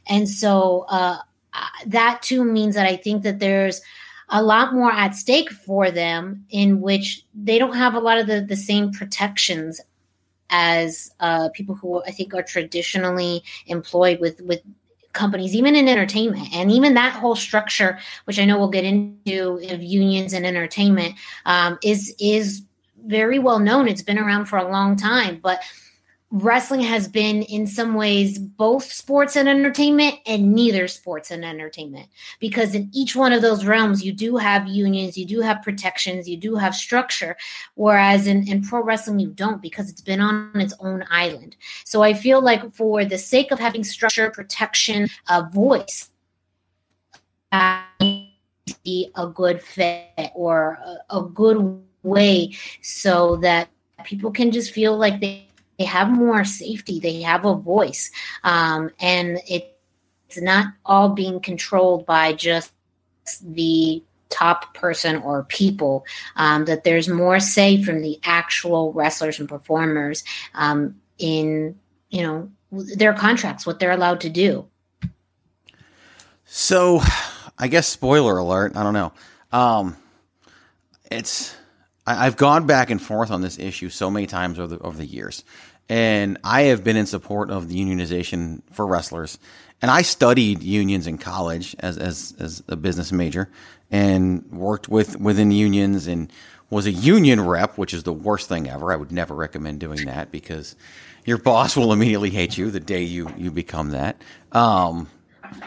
[0.08, 1.18] And so uh,
[1.86, 3.82] that too means that I think that there's
[4.30, 8.26] a lot more at stake for them in which they don't have a lot of
[8.26, 9.80] the, the same protections
[10.50, 14.62] as uh, people who I think are traditionally employed with with
[15.16, 19.58] companies, even in entertainment, and even that whole structure, which I know we'll get into
[19.70, 22.62] of unions and entertainment, um, is is
[23.04, 23.88] very well known.
[23.88, 25.60] It's been around for a long time, but
[26.32, 32.08] wrestling has been in some ways both sports and entertainment and neither sports and entertainment.
[32.40, 36.28] Because in each one of those realms you do have unions you do have protections
[36.28, 37.36] you do have structure
[37.74, 41.56] whereas in, in pro wrestling you don't because it's been on its own island.
[41.84, 46.10] So i feel like for the sake of having structure protection a voice
[48.84, 50.78] be a good fit or
[51.10, 53.68] a, a good way so that
[54.04, 55.46] people can just feel like they
[55.78, 58.10] they have more safety they have a voice
[58.44, 59.78] um, and it,
[60.28, 62.72] it's not all being controlled by just
[63.42, 66.04] the top person or people
[66.36, 71.78] um, that there's more say from the actual wrestlers and performers um, in
[72.10, 74.66] you know their contracts what they're allowed to do.
[76.44, 77.00] So
[77.58, 79.12] i guess spoiler alert i don't know.
[79.52, 79.96] Um,
[81.10, 81.54] it's
[82.06, 84.96] I, have gone back and forth on this issue so many times over the, over
[84.96, 85.44] the years,
[85.88, 89.38] and I have been in support of the unionization for wrestlers.
[89.82, 93.50] And I studied unions in college as as, as a business major,
[93.90, 96.32] and worked with within unions and
[96.70, 98.92] was a union rep, which is the worst thing ever.
[98.92, 100.76] I would never recommend doing that because
[101.24, 104.22] your boss will immediately hate you the day you you become that.
[104.52, 105.08] Um,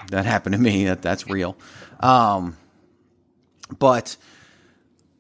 [0.10, 0.86] that happened to me.
[0.86, 1.56] That that's real.
[2.00, 2.58] Um,
[3.78, 4.18] but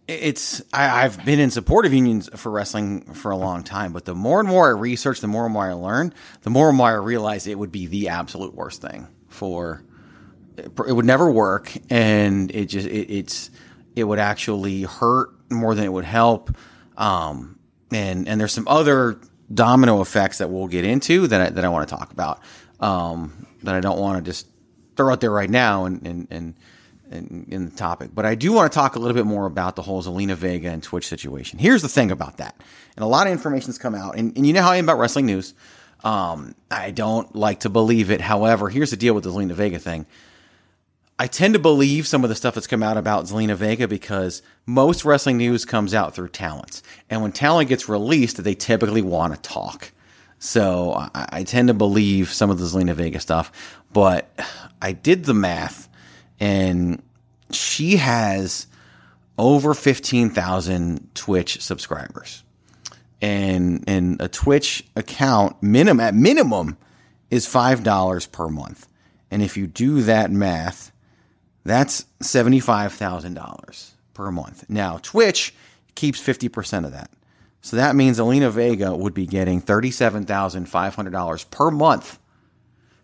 [0.09, 4.05] it's I, have been in support of unions for wrestling for a long time, but
[4.05, 6.77] the more and more I research, the more and more I learn, the more and
[6.77, 9.83] more I realize it would be the absolute worst thing for
[10.57, 13.51] it would never work, and it just it, it's
[13.95, 16.55] it would actually hurt more than it would help.
[16.97, 17.59] Um,
[17.91, 19.19] and and there's some other
[19.53, 22.41] domino effects that we'll get into that I, that I want to talk about
[22.79, 24.47] um, that I don't want to just
[24.95, 26.55] throw out there right now and and and
[27.11, 29.75] in, in, the topic, but I do want to talk a little bit more about
[29.75, 31.59] the whole Zelina Vega and Twitch situation.
[31.59, 32.55] Here's the thing about that,
[32.95, 34.99] and a lot of information's come out, and, and you know how I am about
[34.99, 35.53] wrestling news.
[36.03, 38.21] Um, I don't like to believe it.
[38.21, 40.05] However, here's the deal with the Zelina Vega thing.
[41.17, 44.41] I tend to believe some of the stuff that's come out about Zelina Vega because
[44.65, 49.35] most wrestling news comes out through talents, and when talent gets released, they typically want
[49.35, 49.91] to talk.
[50.37, 53.51] So I, I tend to believe some of the Zelina Vega stuff,
[53.91, 54.29] but
[54.81, 55.88] I did the math
[56.39, 57.01] and
[57.51, 58.67] she has
[59.37, 62.43] over 15,000 Twitch subscribers.
[63.21, 66.77] And and a Twitch account minimum at minimum
[67.29, 68.87] is $5 per month.
[69.29, 70.91] And if you do that math,
[71.63, 74.65] that's $75,000 per month.
[74.69, 75.53] Now, Twitch
[75.95, 77.11] keeps 50% of that.
[77.61, 82.19] So that means Zelina Vega would be getting $37,500 per month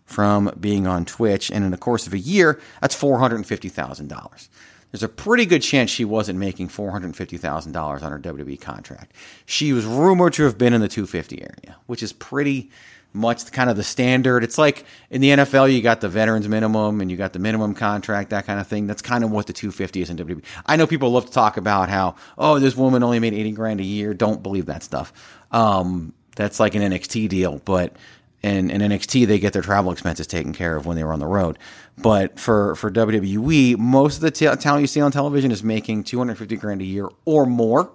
[0.06, 1.50] from being on Twitch.
[1.50, 4.48] And in the course of a year, that's $450,000.
[4.92, 9.12] There's a pretty good chance she wasn't making $450,000 on her WWE contract.
[9.44, 12.70] She was rumored to have been in the 250 area, which is pretty
[13.12, 14.44] much kind of the standard.
[14.44, 17.74] It's like in the NFL, you got the veterans minimum and you got the minimum
[17.74, 18.86] contract, that kind of thing.
[18.86, 20.42] That's kind of what the 250 is in WWE.
[20.66, 23.80] I know people love to talk about how, oh, this woman only made 80 grand
[23.80, 24.14] a year.
[24.14, 25.12] Don't believe that stuff.
[25.50, 27.96] Um, that's like an NXT deal, but
[28.42, 31.20] and in NXT they get their travel expenses taken care of when they were on
[31.20, 31.58] the road.
[31.98, 36.04] But for for WWE, most of the t- talent you see on television is making
[36.04, 37.90] 250 grand a year or more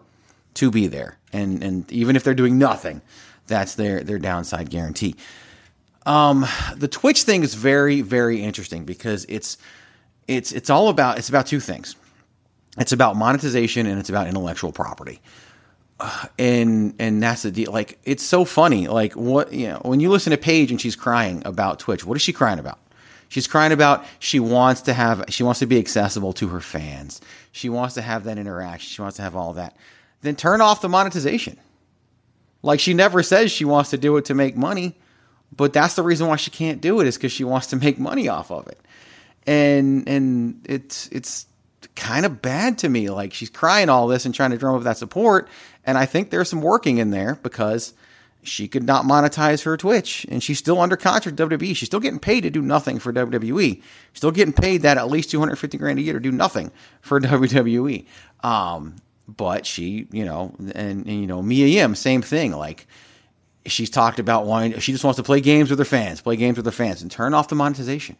[0.55, 1.17] to be there.
[1.31, 3.01] And and even if they're doing nothing,
[3.47, 5.15] that's their their downside guarantee.
[6.05, 9.57] Um, the Twitch thing is very very interesting because it's
[10.27, 11.95] it's it's all about it's about two things.
[12.77, 15.21] It's about monetization and it's about intellectual property
[16.37, 17.71] and and that's the deal.
[17.71, 18.87] Like it's so funny.
[18.87, 22.05] Like what you know when you listen to Paige and she's crying about Twitch.
[22.05, 22.79] What is she crying about?
[23.29, 27.21] She's crying about she wants to have she wants to be accessible to her fans.
[27.51, 28.89] She wants to have that interaction.
[28.89, 29.77] She wants to have all that.
[30.21, 31.57] Then turn off the monetization.
[32.63, 34.95] Like she never says she wants to do it to make money,
[35.55, 37.97] but that's the reason why she can't do it is because she wants to make
[37.97, 38.79] money off of it.
[39.47, 41.47] And and it's it's
[41.95, 43.09] kind of bad to me.
[43.09, 45.47] Like she's crying all this and trying to drum up that support,
[45.85, 47.93] and I think there's some working in there because
[48.43, 51.75] she could not monetize her Twitch and she's still under contract WWE.
[51.75, 53.81] She's still getting paid to do nothing for WWE.
[54.13, 56.71] Still getting paid that at least 250 grand a year to do nothing
[57.01, 58.05] for WWE.
[58.43, 58.95] Um,
[59.27, 62.53] but she, you know, and, and, you know, Mia Yim, same thing.
[62.53, 62.87] Like
[63.65, 66.57] she's talked about wanting, she just wants to play games with her fans, play games
[66.57, 68.17] with her fans and turn off the monetization.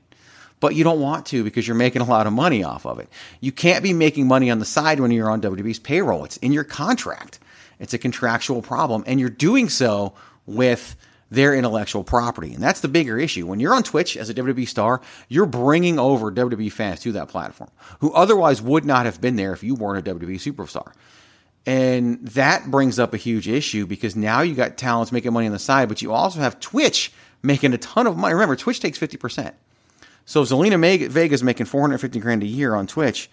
[0.61, 3.09] But you don't want to because you're making a lot of money off of it.
[3.41, 6.23] You can't be making money on the side when you're on WWE's payroll.
[6.23, 7.39] It's in your contract.
[7.79, 10.13] It's a contractual problem, and you're doing so
[10.45, 10.95] with
[11.31, 12.53] their intellectual property.
[12.53, 13.47] And that's the bigger issue.
[13.47, 17.29] When you're on Twitch as a WWE star, you're bringing over WWE fans to that
[17.29, 20.93] platform who otherwise would not have been there if you weren't a WWE superstar.
[21.65, 25.53] And that brings up a huge issue because now you got talents making money on
[25.53, 28.33] the side, but you also have Twitch making a ton of money.
[28.33, 29.53] Remember, Twitch takes 50%.
[30.25, 33.29] So if Zelina Vega is making 450 grand a year on Twitch,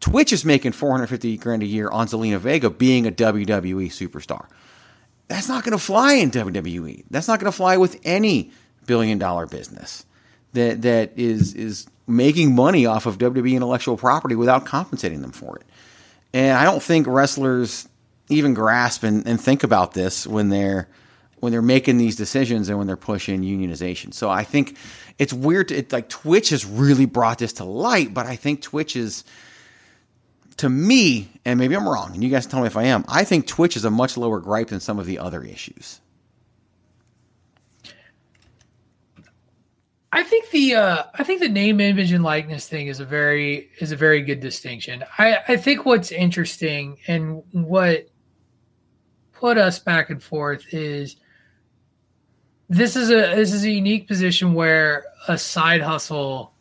[0.00, 4.46] Twitch is making 450 grand a year on Zelina Vega being a WWE superstar.
[5.26, 7.04] That's not going to fly in WWE.
[7.10, 8.52] That's not going to fly with any
[8.86, 10.06] billion dollar business
[10.54, 15.56] that that is is making money off of WWE intellectual property without compensating them for
[15.56, 15.64] it.
[16.32, 17.86] And I don't think wrestlers
[18.30, 20.88] even grasp and, and think about this when they're
[21.40, 24.12] when they're making these decisions and when they're pushing unionization.
[24.12, 24.76] So I think
[25.18, 25.68] it's weird.
[25.68, 29.24] To, it, like Twitch has really brought this to light, but I think Twitch is,
[30.58, 33.04] to me, and maybe I'm wrong, and you guys tell me if I am.
[33.08, 36.00] I think Twitch is a much lower gripe than some of the other issues.
[40.10, 43.70] I think the uh, I think the name, image, and likeness thing is a very
[43.78, 45.04] is a very good distinction.
[45.18, 48.08] I, I think what's interesting and what
[49.32, 51.16] put us back and forth is
[52.68, 56.52] this is a this is a unique position where a side hustle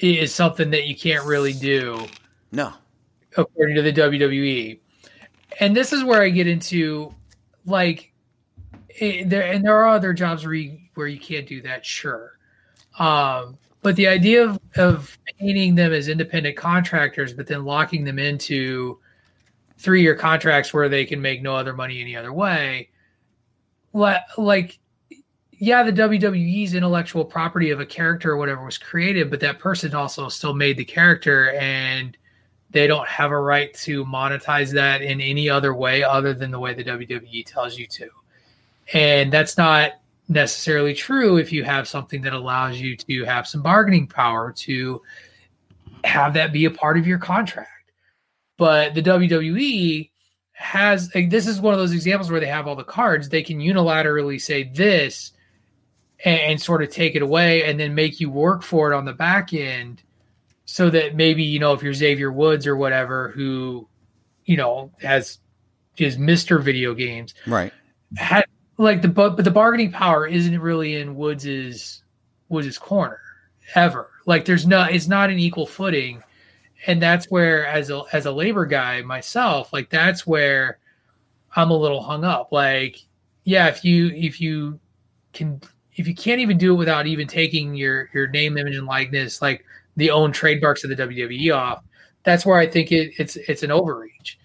[0.00, 2.06] is something that you can't really do.
[2.50, 2.72] No,
[3.36, 4.78] according to the WWE,
[5.60, 7.14] and this is where I get into
[7.64, 8.12] like
[8.88, 12.38] it, there and there are other jobs where you where you can't do that, sure.
[12.98, 18.18] Um, but the idea of, of painting them as independent contractors, but then locking them
[18.18, 18.98] into
[19.78, 22.88] three year contracts where they can make no other money any other way,
[23.92, 24.78] like,
[25.52, 29.94] yeah, the WWE's intellectual property of a character or whatever was created, but that person
[29.94, 32.16] also still made the character and
[32.70, 36.58] they don't have a right to monetize that in any other way other than the
[36.58, 38.08] way the WWE tells you to.
[38.94, 39.92] And that's not
[40.28, 45.02] necessarily true if you have something that allows you to have some bargaining power to
[46.04, 47.68] have that be a part of your contract.
[48.56, 50.10] But the WWE
[50.52, 53.28] has like, this is one of those examples where they have all the cards.
[53.28, 55.32] They can unilaterally say this
[56.24, 59.04] and, and sort of take it away and then make you work for it on
[59.04, 60.02] the back end
[60.64, 63.88] so that maybe, you know, if you're Xavier Woods or whatever, who,
[64.44, 65.38] you know, has
[65.96, 66.62] is Mr.
[66.62, 67.34] Video Games.
[67.46, 67.72] Right.
[68.16, 68.44] Had
[68.78, 72.02] like the but but the bargaining power isn't really in Woods's
[72.48, 73.20] Woods's corner
[73.74, 74.10] ever.
[74.26, 76.22] Like there's no it's not an equal footing.
[76.86, 80.78] And that's where as a as a labor guy myself, like that's where
[81.54, 82.50] I'm a little hung up.
[82.50, 82.98] Like,
[83.44, 84.80] yeah, if you if you
[85.32, 85.60] can
[85.94, 89.42] if you can't even do it without even taking your your name, image, and likeness,
[89.42, 89.64] like
[89.96, 91.84] the own trademarks of the WWE off,
[92.24, 94.38] that's where I think it, it's it's an overreach,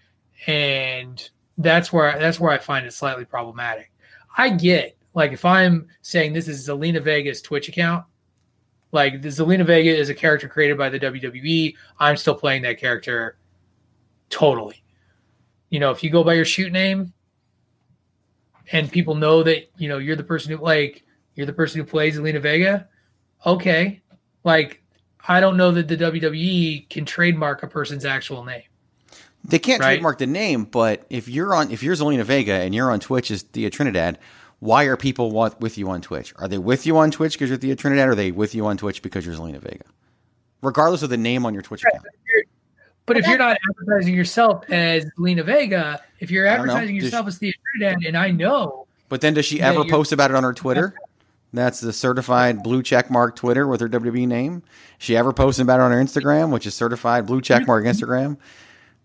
[0.45, 3.91] and that's where that's where I find it slightly problematic.
[4.38, 8.05] I get like if I'm saying this is Zelina Vega's Twitch account,
[8.91, 11.75] like the Zelina Vega is a character created by the WWE.
[11.99, 13.38] I'm still playing that character
[14.29, 14.83] totally.
[15.69, 17.13] You know, if you go by your shoot name
[18.71, 21.03] and people know that, you know, you're the person who like
[21.35, 22.88] you're the person who plays Zelina Vega,
[23.45, 24.01] okay.
[24.43, 24.81] Like
[25.27, 28.63] I don't know that the WWE can trademark a person's actual name.
[29.43, 29.93] They can't Right.
[29.95, 33.31] trademark the name, but if you're on if you're Zelina Vega and you're on Twitch
[33.31, 34.19] as Thea Trinidad,
[34.59, 36.33] why are people wa- with you on Twitch?
[36.37, 38.65] Are they with you on Twitch because you're Thea Trinidad, or are they with you
[38.65, 39.85] on Twitch because you're Zelina Vega?
[40.61, 42.05] Regardless of the name on your Twitch account.
[43.05, 46.73] But if you're not advertising yourself as Lena Vega, if you're I don't know.
[46.73, 50.11] advertising Does- yourself as Thea Trinidad, and I know But then does she ever post
[50.11, 50.93] about it on her Twitter?
[51.53, 54.63] That's the certified blue check mark Twitter with her WWE name.
[54.97, 58.37] She ever posting about it on her Instagram, which is certified blue check mark Instagram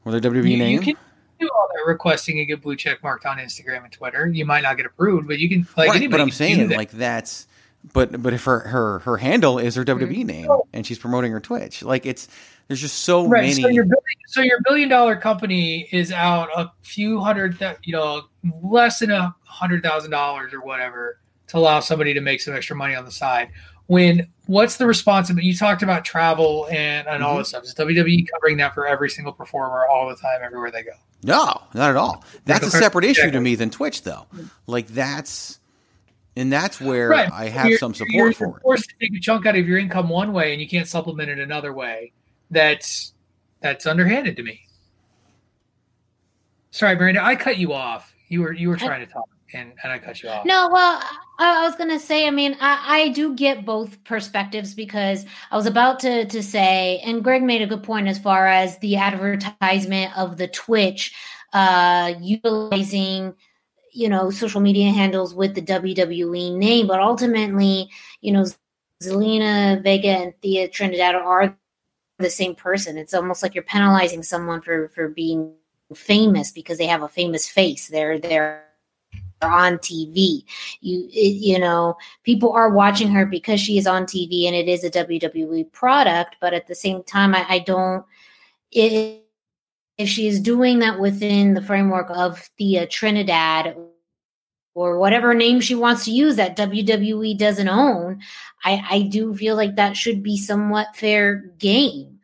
[0.04, 0.72] with her WWE you, name?
[0.72, 0.96] you can
[1.42, 4.26] do all that requesting and get blue check marked on Instagram and Twitter.
[4.26, 6.76] You might not get approved, but you can like right, but I'm saying that.
[6.76, 7.46] like that's
[7.92, 10.26] but but if her her her handle is her WWE mm-hmm.
[10.26, 12.28] name and she's promoting her Twitch, like it's
[12.68, 13.42] there's just so right.
[13.42, 13.54] many.
[13.54, 17.92] So your billion, so your billion dollar company is out a few hundred, thou- you
[17.92, 18.22] know,
[18.62, 21.18] less than a hundred thousand dollars or whatever
[21.48, 23.50] to allow somebody to make some extra money on the side.
[23.92, 25.46] When what's the responsibility?
[25.48, 27.40] You talked about travel and and all Mhm.
[27.40, 27.64] this stuff.
[27.64, 30.92] Is WWE covering that for every single performer all the time, everywhere they go?
[31.22, 32.24] No, not at all.
[32.46, 34.26] That's a separate issue to me than Twitch, though.
[34.66, 35.60] Like that's,
[36.36, 37.30] and that's where Right.
[37.30, 38.62] I have You're- some support you're for it.
[38.62, 41.28] Forced to take a chunk out of your income one way, and you can't supplement
[41.28, 42.12] it another way.
[42.50, 43.12] That's
[43.60, 44.62] that's underhanded to me.
[46.70, 48.14] Sorry, Miranda, I cut you off.
[48.28, 50.44] You were you were trying to talk, and, and I cut you off.
[50.44, 51.00] No, well,
[51.38, 52.26] I, I was gonna say.
[52.26, 57.00] I mean, I, I do get both perspectives because I was about to to say,
[57.04, 61.14] and Greg made a good point as far as the advertisement of the Twitch
[61.52, 63.34] uh, utilizing,
[63.92, 67.90] you know, social media handles with the WWE name, but ultimately,
[68.20, 68.46] you know,
[69.02, 71.56] Zelina Vega and Thea Trinidad are
[72.18, 72.96] the same person.
[72.96, 75.54] It's almost like you're penalizing someone for for being
[75.94, 77.88] famous because they have a famous face.
[77.88, 78.64] They're they're
[79.42, 80.44] on TV.
[80.80, 84.84] You you know, people are watching her because she is on TV and it is
[84.84, 88.04] a WWE product, but at the same time I, I don't
[88.72, 89.22] it,
[89.98, 93.76] if she is doing that within the framework of Thea Trinidad
[94.74, 98.20] or whatever name she wants to use that WWE doesn't own,
[98.64, 102.20] I, I do feel like that should be somewhat fair game.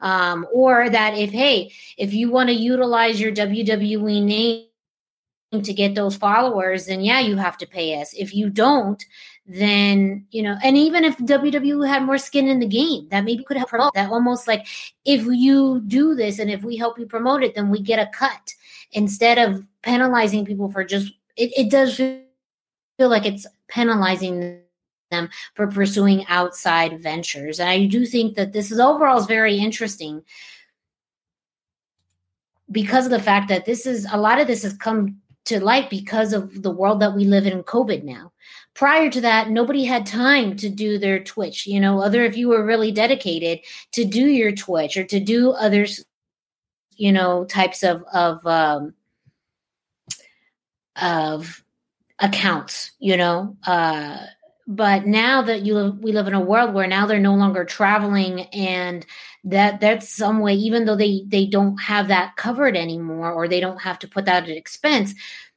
[0.00, 4.66] Um, or that if hey, if you want to utilize your WWE name
[5.60, 8.14] to get those followers, then yeah, you have to pay us.
[8.14, 9.04] If you don't,
[9.46, 13.44] then you know, and even if WWE had more skin in the game, that maybe
[13.44, 14.10] could help promote that.
[14.10, 14.66] Almost like
[15.04, 18.10] if you do this and if we help you promote it, then we get a
[18.10, 18.54] cut
[18.92, 21.12] instead of penalizing people for just.
[21.36, 22.22] It, it does feel
[22.98, 24.60] like it's penalizing
[25.10, 27.58] them for pursuing outside ventures.
[27.60, 30.22] And I do think that this is overall is very interesting
[32.70, 35.90] because of the fact that this is a lot of this has come to light
[35.90, 38.32] because of the world that we live in COVID now.
[38.74, 41.66] Prior to that, nobody had time to do their Twitch.
[41.66, 43.60] You know, other if you were really dedicated
[43.92, 46.04] to do your Twitch or to do others,
[46.96, 48.94] you know, types of of um,
[50.96, 51.64] of
[52.18, 52.92] accounts.
[52.98, 54.18] You know, uh,
[54.66, 58.42] but now that you we live in a world where now they're no longer traveling
[58.52, 59.04] and
[59.44, 63.60] that that's some way even though they they don't have that covered anymore or they
[63.60, 65.14] don't have to put that at expense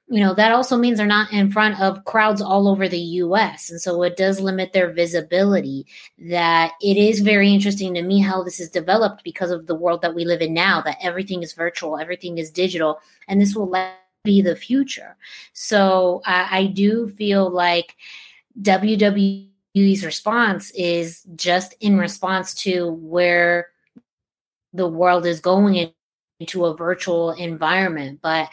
[0.07, 3.69] you know that also means they're not in front of crowds all over the US
[3.69, 5.85] and so it does limit their visibility
[6.17, 10.01] that it is very interesting to me how this is developed because of the world
[10.01, 13.67] that we live in now that everything is virtual everything is digital and this will
[14.25, 15.15] be the future.
[15.53, 17.95] So I, I do feel like
[18.61, 23.69] WWE's response is just in response to where
[24.75, 25.91] the world is going
[26.39, 28.19] into a virtual environment.
[28.21, 28.49] But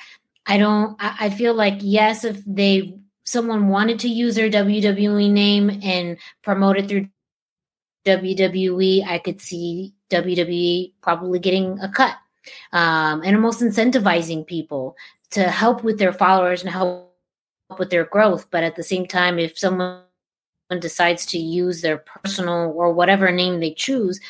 [0.46, 2.94] I don't, I, feel like, yes, if they,
[3.24, 7.08] someone wanted to use their WWE name and promote it through
[8.04, 12.16] WWE, I could see WWE probably getting a cut
[12.72, 14.96] um, and almost incentivizing people
[15.30, 17.14] to help with their followers and help
[17.78, 18.48] with their growth.
[18.50, 20.02] But at the same time, if someone
[20.80, 24.20] decides to use their personal or whatever name they choose,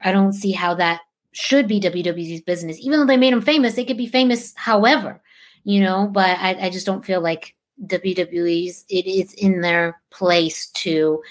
[0.00, 1.00] I don't see how that
[1.32, 2.78] should be WWE's business.
[2.80, 5.20] Even though they made them famous, they could be famous however,
[5.64, 7.54] you know, but I, I just don't feel like
[7.86, 11.22] WWE's it is in their place to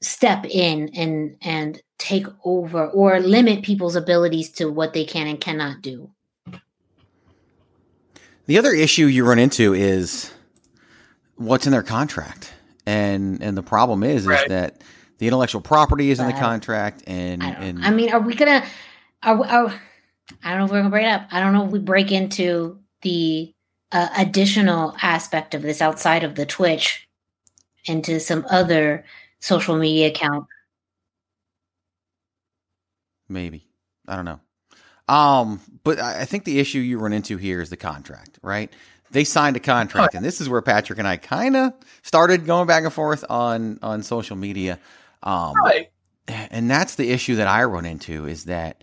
[0.00, 5.40] step in and and take over or limit people's abilities to what they can and
[5.40, 6.10] cannot do.
[8.46, 10.32] The other issue you run into is
[11.36, 12.52] what's in their contract.
[12.86, 14.42] And and the problem is right.
[14.42, 14.82] is that
[15.18, 18.64] the intellectual property is in the contract, and I, and I mean, are we gonna?
[19.22, 19.74] Are, are,
[20.44, 21.28] I don't know if we're gonna break it up.
[21.30, 23.52] I don't know if we break into the
[23.92, 27.08] uh, additional aspect of this outside of the Twitch
[27.84, 29.04] into some other
[29.40, 30.46] social media account.
[33.28, 33.66] Maybe
[34.06, 34.40] I don't know.
[35.08, 38.72] Um, but I think the issue you run into here is the contract, right?
[39.10, 42.66] they signed a contract, and this is where Patrick and I kind of started going
[42.66, 44.78] back and forth on on social media.
[45.22, 45.90] Um, right.
[46.26, 48.82] And that's the issue that I run into is that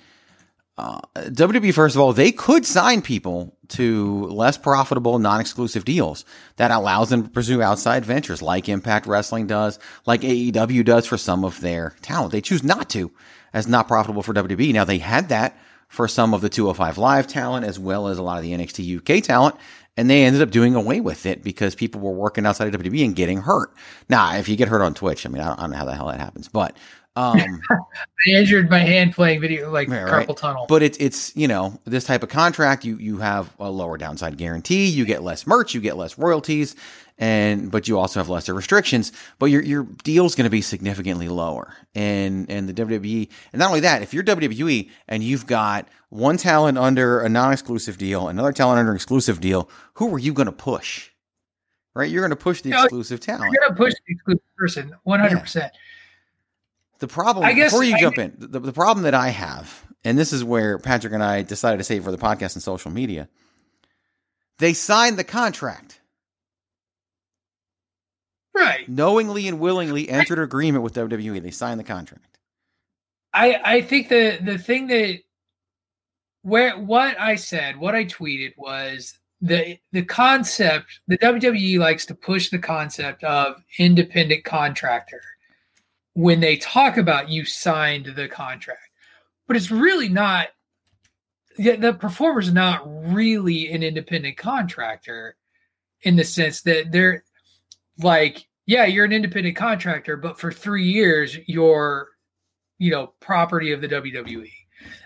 [0.78, 6.26] uh, WWE, first of all, they could sign people to less profitable, non-exclusive deals
[6.58, 11.18] that allows them to pursue outside ventures, like Impact Wrestling does, like AEW does for
[11.18, 12.32] some of their talent.
[12.32, 13.12] They choose not to,
[13.54, 14.74] as not profitable for WWE.
[14.74, 15.58] Now they had that
[15.88, 18.98] for some of the 205 Live talent, as well as a lot of the NXT
[18.98, 19.56] UK talent,
[19.98, 23.06] and they ended up doing away with it because people were working outside of WWE
[23.06, 23.74] and getting hurt.
[24.10, 25.86] Now, if you get hurt on Twitch, I mean, I don't, I don't know how
[25.86, 26.76] the hell that happens, but
[27.16, 30.38] um, I injured my hand playing video like yeah, carpal right.
[30.38, 30.66] tunnel.
[30.68, 34.38] But it's it's you know this type of contract, you you have a lower downside
[34.38, 36.76] guarantee, you get less merch, you get less royalties,
[37.18, 39.11] and but you also have lesser restrictions.
[39.39, 43.70] But your your deal's going to be significantly lower, and and the WWE, and not
[43.70, 48.51] only that, if you're WWE and you've got one talent under a non-exclusive deal, another
[48.51, 51.09] talent under an exclusive deal, who are you going to push?
[51.93, 53.53] Right, you're going to push the you know, exclusive talent.
[53.53, 55.72] You're going to push the exclusive person, one hundred percent.
[57.00, 59.84] The problem, I guess, before you I, jump in, the, the problem that I have,
[60.04, 62.91] and this is where Patrick and I decided to save for the podcast and social
[62.91, 63.28] media,
[64.60, 66.00] they signed the contract.
[68.54, 68.88] Right.
[68.88, 71.41] Knowingly and willingly entered agreement with WWE.
[71.41, 72.39] They signed the contract.
[73.34, 75.20] I I think the the thing that
[76.43, 82.16] where what I said, what I tweeted was the the concept the WWE likes to
[82.16, 85.22] push the concept of independent contractor
[86.16, 88.89] when they talk about you signed the contract.
[89.47, 90.47] But it's really not
[91.57, 92.82] yeah, the performer's not
[93.13, 95.36] really an independent contractor
[96.01, 97.24] in the sense that they're
[97.99, 102.09] like, yeah, you're an independent contractor, but for three years you're,
[102.78, 104.51] you know, property of the WWE.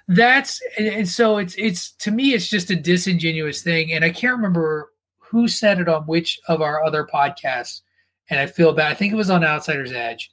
[0.08, 4.36] That's and so it's it's to me it's just a disingenuous thing, and I can't
[4.36, 7.82] remember who said it on which of our other podcasts,
[8.30, 8.92] and I feel bad.
[8.92, 10.32] I think it was on Outsiders Edge.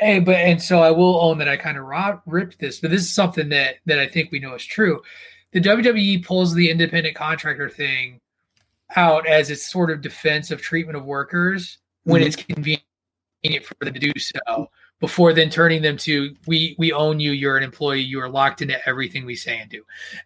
[0.00, 1.84] Hey, but and so I will own that I kind of
[2.26, 5.02] ripped this, but this is something that that I think we know is true.
[5.52, 8.20] The WWE pulls the independent contractor thing
[8.96, 12.28] out as its sort of defensive treatment of workers when mm-hmm.
[12.28, 12.82] it's convenient
[13.64, 14.70] for them to do so
[15.00, 18.60] before then turning them to we we own you you're an employee you are locked
[18.60, 19.82] into everything we say and do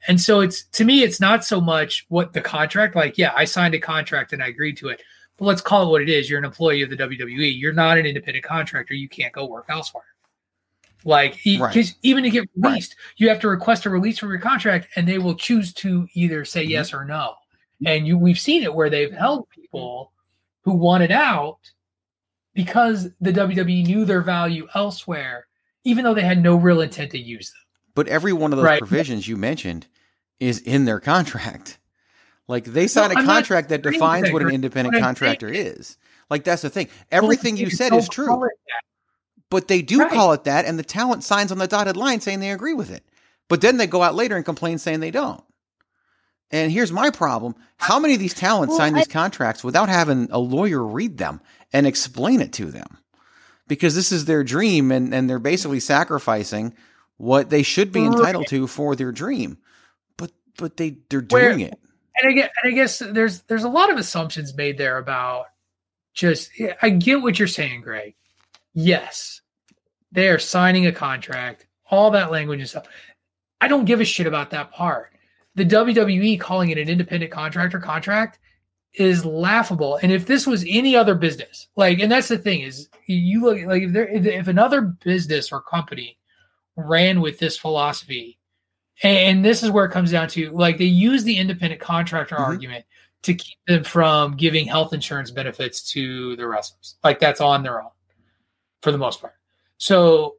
[0.09, 3.45] and so it's to me it's not so much what the contract like yeah i
[3.45, 5.01] signed a contract and i agreed to it
[5.37, 7.99] but let's call it what it is you're an employee of the wwe you're not
[7.99, 10.05] an independent contractor you can't go work elsewhere
[11.05, 11.95] like because right.
[12.03, 13.15] even to get released right.
[13.17, 16.45] you have to request a release from your contract and they will choose to either
[16.45, 16.71] say mm-hmm.
[16.71, 17.35] yes or no
[17.87, 20.13] and you we've seen it where they've held people
[20.65, 21.59] who wanted out
[22.55, 25.47] because the WWE knew their value elsewhere,
[25.85, 27.61] even though they had no real intent to use them.
[27.95, 28.79] But every one of those right.
[28.79, 29.87] provisions you mentioned
[30.41, 31.79] is in their contract.
[32.47, 35.97] Like they sign no, a contract that defines what an independent contractor is.
[36.29, 36.89] Like that's the thing.
[37.11, 38.49] Everything well, you said is true.
[39.51, 40.11] But they do right.
[40.11, 42.91] call it that, and the talent signs on the dotted line saying they agree with
[42.91, 43.05] it.
[43.49, 45.43] But then they go out later and complain saying they don't.
[46.51, 47.55] And here's my problem.
[47.77, 51.19] How many of these talents well, sign these I, contracts without having a lawyer read
[51.19, 51.41] them
[51.73, 52.99] and explain it to them?
[53.67, 56.75] Because this is their dream and, and they're basically sacrificing
[57.17, 59.59] what they should be entitled to for their dream.
[60.17, 61.79] But but they they're doing Where, it.
[62.21, 65.47] And I guess, and I guess there's there's a lot of assumptions made there about
[66.13, 66.51] just
[66.81, 68.15] I get what you're saying, Greg.
[68.73, 69.41] Yes.
[70.13, 72.87] They are signing a contract, all that language and stuff.
[73.61, 75.15] I don't give a shit about that part
[75.55, 78.39] the WWE calling it an independent contractor contract
[78.95, 79.99] is laughable.
[80.03, 83.59] And if this was any other business, like, and that's the thing is, you look
[83.67, 86.19] like if there if another business or company
[86.77, 88.39] ran with this philosophy,
[89.03, 92.45] and this is where it comes down to, like, they use the independent contractor mm-hmm.
[92.45, 92.85] argument
[93.25, 96.97] to keep them from giving health insurance benefits to the wrestlers.
[97.03, 97.91] Like that's on their own
[98.83, 99.35] for the most part.
[99.79, 100.37] So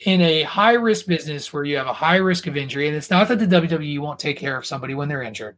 [0.00, 3.10] in a high risk business where you have a high risk of injury, and it's
[3.10, 5.56] not that the WWE won't take care of somebody when they're injured.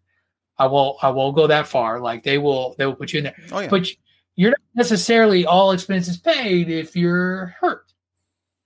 [0.58, 2.00] I won't I won't go that far.
[2.00, 3.36] Like they will they will put you in there.
[3.50, 3.68] Oh, yeah.
[3.68, 3.88] But
[4.36, 7.86] you're not necessarily all expenses paid if you're hurt.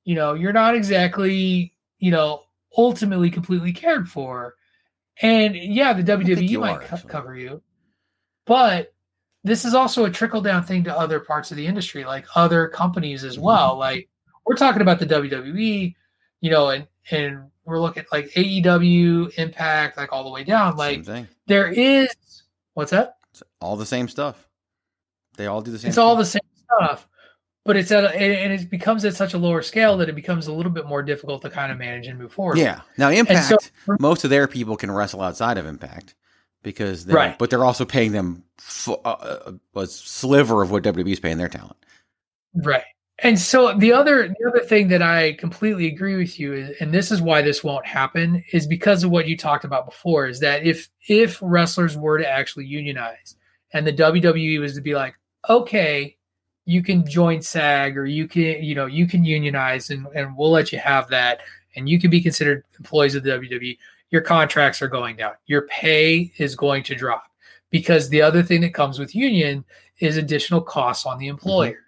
[0.05, 2.43] You know, you're not exactly, you know,
[2.77, 4.55] ultimately completely cared for.
[5.20, 7.62] And yeah, the WWE might are, co- cover you.
[8.47, 8.93] But
[9.45, 12.68] this is also a trickle down thing to other parts of the industry, like other
[12.68, 13.45] companies as mm-hmm.
[13.45, 13.79] well.
[13.79, 14.09] Like
[14.47, 15.95] we're talking about the WWE,
[16.41, 20.77] you know, and and we're looking like AEW, Impact, like all the way down.
[20.77, 21.07] Like
[21.47, 22.09] there is
[22.75, 23.16] what's that?
[23.31, 24.49] It's all the same stuff.
[25.37, 25.89] They all do the same.
[25.89, 26.05] It's stuff.
[26.05, 27.09] all the same stuff,
[27.64, 30.46] but it's at a, and it becomes at such a lower scale that it becomes
[30.46, 32.58] a little bit more difficult to kind of manage and move forward.
[32.58, 32.80] Yeah.
[32.98, 36.14] Now Impact, so, most of their people can wrestle outside of Impact
[36.62, 37.38] because they, right.
[37.38, 38.44] but they're also paying them
[38.86, 41.76] a, uh, a sliver of what WWE's paying their talent.
[42.54, 42.84] Right.
[43.18, 46.92] And so the other the other thing that I completely agree with you is, and
[46.92, 50.40] this is why this won't happen, is because of what you talked about before, is
[50.40, 53.36] that if if wrestlers were to actually unionize
[53.72, 55.14] and the WWE was to be like,
[55.48, 56.16] okay,
[56.64, 60.50] you can join SAG or you can, you know, you can unionize and, and we'll
[60.50, 61.40] let you have that
[61.76, 63.78] and you can be considered employees of the WWE,
[64.10, 65.32] your contracts are going down.
[65.46, 67.24] Your pay is going to drop.
[67.70, 69.64] Because the other thing that comes with union
[69.98, 71.70] is additional costs on the employer.
[71.70, 71.78] Mm-hmm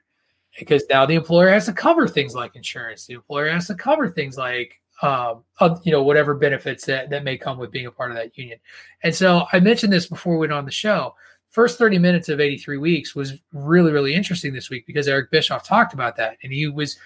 [0.58, 3.06] because now the employer has to cover things like insurance.
[3.06, 7.24] The employer has to cover things like um, uh, you know whatever benefits that that
[7.24, 8.58] may come with being a part of that union.
[9.02, 11.14] And so I mentioned this before we went on the show.
[11.54, 15.66] First 30 minutes of 83 weeks was really really interesting this week because Eric Bischoff
[15.66, 16.98] talked about that and he was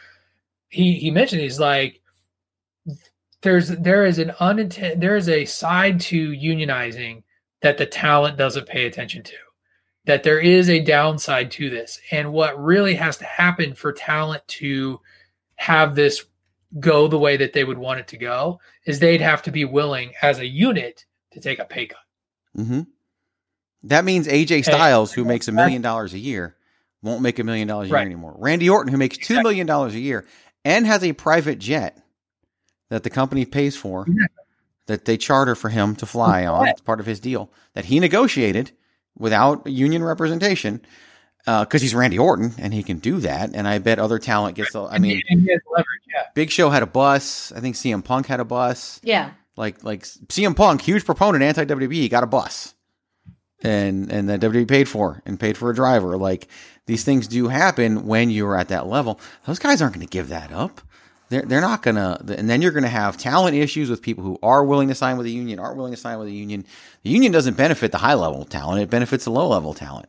[0.69, 2.01] he he mentioned he's like
[3.43, 7.23] there's there is an unintended there is a side to unionizing
[7.61, 9.35] that the talent doesn't pay attention to
[10.09, 12.01] that there is a downside to this.
[12.11, 15.01] And what really has to happen for talent to
[15.57, 16.25] have this
[16.81, 19.67] go the way that they would want it to go is they'd have to be
[19.67, 21.99] willing as a unit to take a pay cut.
[22.57, 22.81] Mm-hmm.
[23.85, 26.57] That means AJ Styles, and, who makes a million dollars a year,
[27.03, 28.35] won't make a million dollars a year anymore.
[28.39, 30.27] Randy Orton, who makes two million dollars a year
[30.65, 32.03] and has a private jet
[32.91, 34.27] that the company pays for, yeah.
[34.87, 36.69] that they charter for him to fly on.
[36.69, 38.73] It's part of his deal that he negotiated
[39.17, 40.81] without union representation
[41.39, 43.51] because uh, he's Randy Orton and he can do that.
[43.55, 44.73] And I bet other talent gets.
[44.73, 46.25] The, I mean, leverage, yeah.
[46.35, 47.53] Big Show had a bus.
[47.53, 49.01] I think CM Punk had a bus.
[49.03, 49.31] Yeah.
[49.57, 52.75] Like like CM Punk, huge proponent anti WWE, got a bus,
[53.63, 56.17] and and the WWE paid for and paid for a driver.
[56.17, 56.49] Like
[56.87, 59.21] these things do happen when you're at that level.
[59.47, 60.81] Those guys aren't going to give that up.
[61.29, 62.23] They're they're not gonna.
[62.37, 65.17] And then you're going to have talent issues with people who are willing to sign
[65.19, 66.65] with the union, aren't willing to sign with the union.
[67.03, 70.09] The union doesn't benefit the high level talent; it benefits the low level talent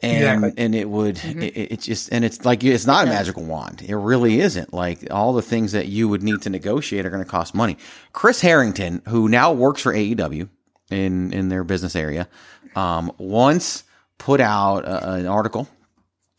[0.00, 0.64] and Exactly.
[0.64, 1.42] and it would Mm-hmm.
[1.42, 5.06] it, it's just and it's like it's not a magical wand it really isn't like
[5.12, 7.76] all the things that you would need to negotiate are going to cost money
[8.12, 10.48] chris harrington who now works for aew
[10.92, 12.28] in in their business area
[12.76, 13.84] um, once
[14.18, 15.68] put out a, an article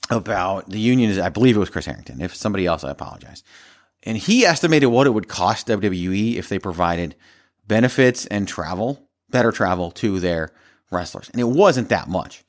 [0.09, 3.43] about the union is i believe it was chris harrington if somebody else i apologize
[4.03, 7.15] and he estimated what it would cost wwe if they provided
[7.67, 10.51] benefits and travel better travel to their
[10.91, 12.43] wrestlers and it wasn't that much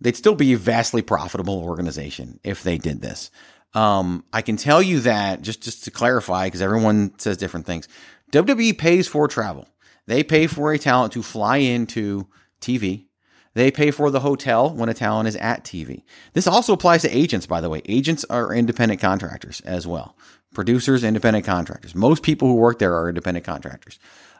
[0.00, 3.30] they'd still be a vastly profitable organization if they did this.
[3.74, 7.86] Um, I can tell you that just just to clarify, because everyone says different things.
[8.32, 9.68] WWE pays for travel.
[10.06, 12.26] They pay for a talent to fly into
[12.60, 13.06] TV.
[13.54, 16.02] They pay for the hotel when a talent is at TV.
[16.34, 17.82] This also applies to agents, by the way.
[17.86, 20.16] Agents are independent contractors as well.
[20.54, 21.94] Producers, independent contractors.
[21.94, 23.98] Most people who work there are independent contractors.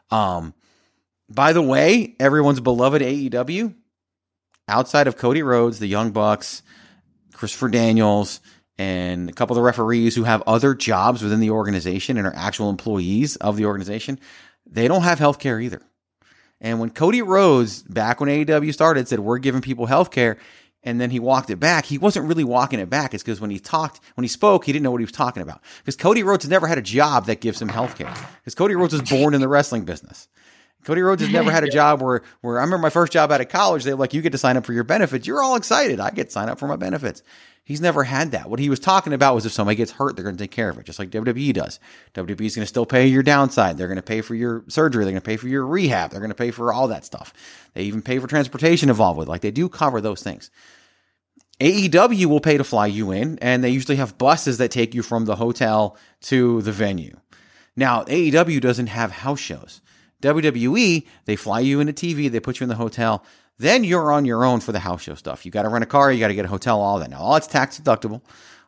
[0.09, 0.53] Um,
[1.29, 3.73] by the way, everyone's beloved AEW,
[4.67, 6.61] outside of Cody Rhodes, the Young Bucks,
[7.33, 8.41] Christopher Daniels,
[8.77, 12.35] and a couple of the referees who have other jobs within the organization and are
[12.35, 14.19] actual employees of the organization,
[14.71, 15.81] they don't have health care either.
[16.59, 20.37] And when Cody Rhodes, back when AEW started, said, We're giving people health care,
[20.83, 23.13] and then he walked it back, he wasn't really walking it back.
[23.13, 25.43] It's because when he talked, when he spoke, he didn't know what he was talking
[25.43, 25.61] about.
[25.79, 28.13] Because Cody Rhodes never had a job that gives him health care.
[28.39, 30.27] Because Cody Rhodes was born in the wrestling business.
[30.83, 33.41] Cody Rhodes has never had a job where, where I remember my first job out
[33.41, 35.27] of college, they're like, you get to sign up for your benefits.
[35.27, 35.99] You're all excited.
[35.99, 37.23] I get to sign up for my benefits.
[37.63, 38.49] He's never had that.
[38.49, 40.69] What he was talking about was if somebody gets hurt, they're going to take care
[40.69, 41.79] of it, just like WWE does.
[42.15, 43.77] WWE is going to still pay your downside.
[43.77, 45.03] They're going to pay for your surgery.
[45.03, 46.11] They're going to pay for your rehab.
[46.11, 47.33] They're going to pay for all that stuff.
[47.73, 49.27] They even pay for transportation involved with.
[49.27, 49.31] it.
[49.31, 50.49] Like they do cover those things.
[51.61, 55.03] AEW will pay to fly you in, and they usually have buses that take you
[55.03, 57.15] from the hotel to the venue.
[57.75, 59.81] Now, AEW doesn't have house shows.
[60.21, 63.23] WWE, they fly you in a TV, they put you in the hotel,
[63.57, 65.45] then you're on your own for the house show stuff.
[65.45, 67.09] You got to rent a car, you got to get a hotel, all that.
[67.09, 68.21] Now, all that's tax deductible.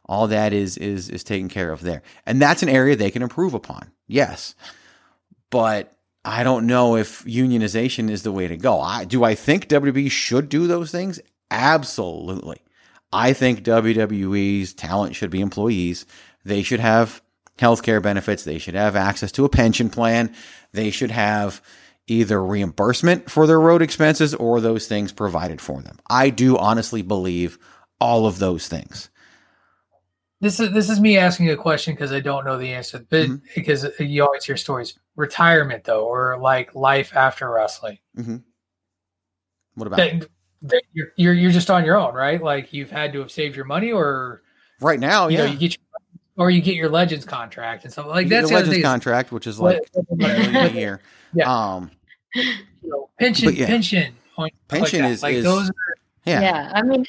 [0.05, 3.21] All that is is is taken care of there, and that's an area they can
[3.21, 3.89] improve upon.
[4.05, 4.53] Yes,
[5.49, 5.95] but
[6.25, 8.81] I don't know if unionization is the way to go.
[8.81, 9.23] I do.
[9.23, 11.21] I think WWE should do those things.
[11.51, 12.61] Absolutely.
[13.13, 16.05] I think WWE's talent should be employees.
[16.43, 17.21] They should have
[17.57, 18.43] healthcare benefits.
[18.43, 20.33] They should have access to a pension plan.
[20.73, 21.61] They should have
[22.07, 25.97] either reimbursement for their road expenses or those things provided for them.
[26.09, 27.57] I do honestly believe
[27.99, 29.09] all of those things.
[30.41, 33.27] This is this is me asking a question because I don't know the answer, but
[33.29, 33.35] Mm-hmm.
[33.55, 34.99] because you always hear stories.
[35.15, 37.99] Retirement though, or like life after wrestling.
[38.17, 38.37] Mm-hmm.
[39.75, 40.27] What about That,
[40.63, 42.41] that you're, you're you're just on your own, right?
[42.43, 44.41] Like you've had to have saved your money, or
[44.81, 45.29] right now?
[45.29, 45.51] you know, yeah.
[45.51, 45.82] you get your,
[46.37, 49.47] or you get your Legends contract and stuff like that's the the Legends contract, which
[49.47, 50.99] is like What- a year.
[51.33, 51.51] Yeah.
[51.51, 51.91] Um,
[52.35, 52.53] you
[52.83, 53.65] know, pension, yeah.
[53.67, 55.69] pension, like Pension like is- those.
[55.69, 55.73] Are,
[56.25, 56.71] yeah.
[56.73, 57.05] I mean,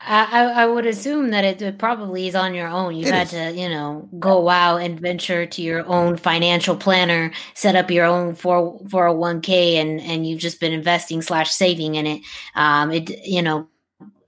[0.00, 2.94] I, I I would assume that it, it probably is on your own.
[2.94, 3.30] You've It had is.
[3.32, 8.04] to, you know, go out and venture to your own financial planner, set up your
[8.06, 12.06] own four four hundred one k, and and you've just been investing slash saving in
[12.06, 12.22] it.
[12.54, 13.68] Um, it you know,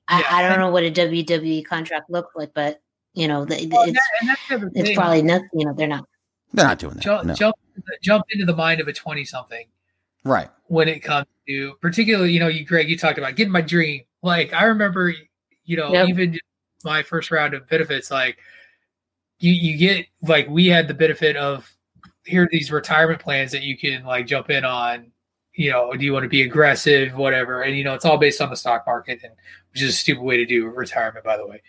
[0.09, 2.81] I, I don't know what a WWE contract looks like, but
[3.15, 5.43] you know, the, Well, it's that- and that's the other it's probably not.
[5.53, 6.05] You know, they're not.
[6.53, 7.03] They're not doing that.
[7.03, 7.35] jump, no.
[7.35, 7.57] jump,
[8.03, 9.67] jump into the mind of a twenty something.
[10.23, 10.51] Right.
[10.67, 14.03] when it comes to particularly, you know, you Greg, you talked about getting my dream.
[14.23, 15.15] Like I remember,
[15.65, 16.09] you know, Yep.
[16.11, 16.39] even
[16.85, 18.37] my first round of benefits, like
[19.39, 21.71] you you get like we had the benefit of
[22.27, 25.11] here are these retirement plans that you can like jump in on.
[25.55, 27.63] You know, do you want to be aggressive, whatever?
[27.63, 29.33] And you know, it's all based on the stock market, and
[29.73, 31.63] which is a stupid way to do retirement, by the way.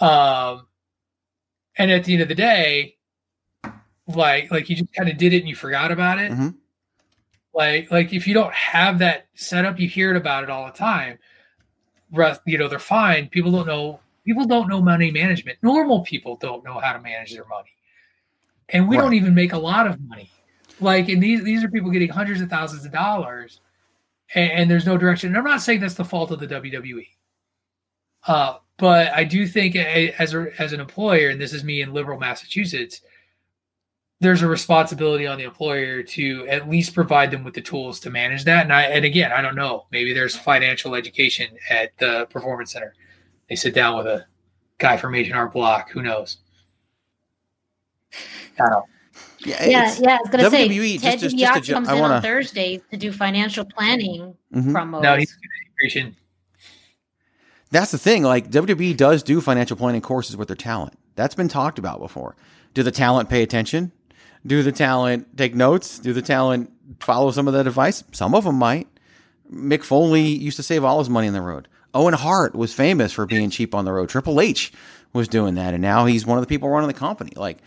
[0.00, 0.66] Um,
[1.76, 2.96] and at the end of the day,
[4.06, 6.32] like like you just kind of did it and you forgot about it.
[6.32, 6.54] Mhm.
[7.54, 10.66] like like if you don't have that set up you hear it about it all
[10.66, 11.18] the time.
[12.46, 13.28] You know they're fine.
[13.28, 15.58] People don't know people don't know money management.
[15.62, 17.70] Normal people don't know how to manage their money.
[18.70, 20.30] And we don't even make a lot of money.
[20.80, 23.60] Like and these these are people getting hundreds of thousands of dollars
[24.34, 25.28] and, and there's no direction.
[25.28, 27.06] And i'm not saying that's the fault of the wwe
[28.26, 31.92] uh, but i do think as a, as an employer and this is me in
[31.92, 33.00] liberal massachusetts
[34.20, 38.08] there's a responsibility on the employer to at least provide them with the tools to
[38.10, 38.62] manage that.
[38.62, 39.86] And I and again, I don't know.
[39.90, 42.94] Maybe there's financial education at the performance center.
[43.50, 44.24] They sit down with a
[44.78, 45.90] guy from H&R Block.
[45.90, 46.38] Who knows?
[48.14, 48.16] I
[48.58, 48.84] don't know.
[49.40, 50.14] Yeah, it's- yeah.
[50.16, 52.22] I was gonna say WWE, Ted just- just- just DiBiase comes I in wanna- on
[52.22, 54.72] Thursdays to do financial planning Mhm.
[54.72, 55.02] promos.
[55.02, 55.36] No, he's
[55.82, 56.16] integration.
[57.74, 58.22] That's the thing.
[58.22, 60.96] Like WWE does do financial planning courses with their talent.
[61.16, 62.36] That's been talked about before.
[62.72, 63.90] Do the talent pay attention?
[64.46, 65.98] Do the talent take notes?
[65.98, 66.70] Do the talent
[67.00, 68.04] follow some of that advice?
[68.12, 68.86] Some of them might.
[69.52, 71.66] Mick Foley used to save all his money on the road.
[71.92, 74.08] Owen Hart was famous for being cheap on the road.
[74.08, 74.72] Triple H
[75.12, 77.32] was doing that, and now he's one of the people running the company.
[77.34, 77.58] Like,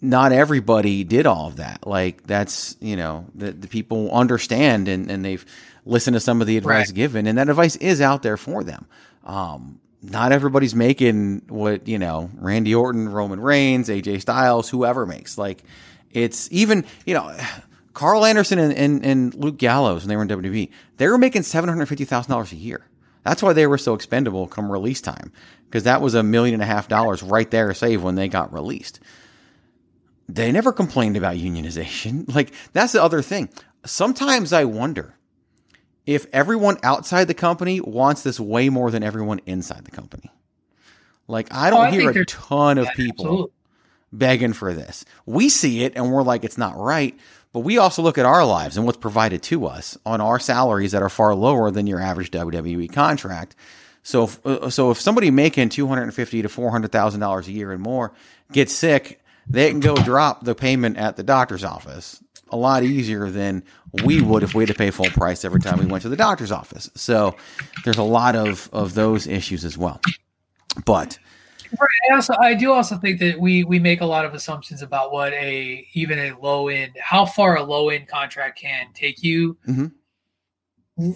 [0.00, 1.86] not everybody did all of that.
[1.86, 5.44] Like, that's you know the the people understand and and they've
[5.84, 6.94] listened to some of the advice Right.
[6.94, 8.86] given, and that advice is out there for them.
[9.24, 15.38] Um, not everybody's making what you know Randy Orton, Roman Reigns, AJ Styles, whoever makes.
[15.38, 15.62] Like,
[16.10, 17.36] it's even you know.
[17.94, 21.42] Karl Anderson and, and, and Luke Gallows when they were in WWE, they were making
[21.42, 22.86] seven hundred fifty thousand dollars a year.
[23.24, 25.32] That's why they were so expendable come release time,
[25.66, 28.52] because that was a million and a half dollars right there saved when they got
[28.52, 29.00] released.
[30.28, 32.26] They never complained about unionization.
[32.34, 33.50] Like that's the other thing.
[33.84, 35.14] Sometimes I wonder
[36.06, 40.30] if everyone outside the company wants this way more than everyone inside the company.
[41.28, 43.52] Like I don't Oh, I hear a ton of yeah, people absolutely.
[44.12, 45.04] begging for this.
[45.26, 47.18] We see it and we're like, it's not right.
[47.52, 50.92] But we also look at our lives and what's provided to us on our salaries
[50.92, 53.54] that are far lower than your average WWE contract.
[54.02, 57.20] So, if, uh, so if somebody making two hundred and fifty to four hundred thousand
[57.20, 58.12] dollars a year and more
[58.52, 62.22] gets sick, they can go drop the payment at the doctor's office
[62.52, 63.62] a lot easier than
[64.04, 66.16] we would if we had to pay full price every time we went to the
[66.16, 66.88] doctor's office.
[66.94, 67.34] So,
[67.84, 70.00] there's a lot of of those issues as well.
[70.86, 71.18] But
[71.80, 71.88] Right.
[72.10, 75.10] I also I do also think that we we make a lot of assumptions about
[75.10, 79.56] what a even a low end how far a low end contract can take you.
[79.66, 79.92] Mhm.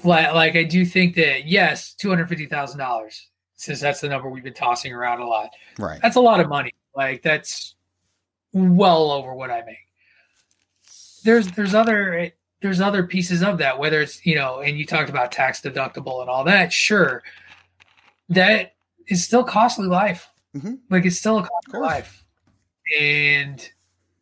[0.03, 4.09] Like like I do think that yes, two hundred fifty thousand dollars since that's the
[4.09, 5.51] number we've been tossing around a lot.
[5.78, 6.72] right, That's a lot of money.
[6.95, 7.74] Like that's
[8.55, 9.86] well over what I make.
[11.26, 12.30] There's there's other
[12.62, 16.20] there's other pieces of that, whether it's you know, and you talked about tax deductible
[16.20, 16.72] and all that.
[16.72, 17.22] Sure,
[18.28, 18.76] that
[19.08, 20.30] is still costly life.
[20.54, 20.78] Mhm.
[20.88, 22.24] Like it's still a costly life,
[22.98, 23.68] and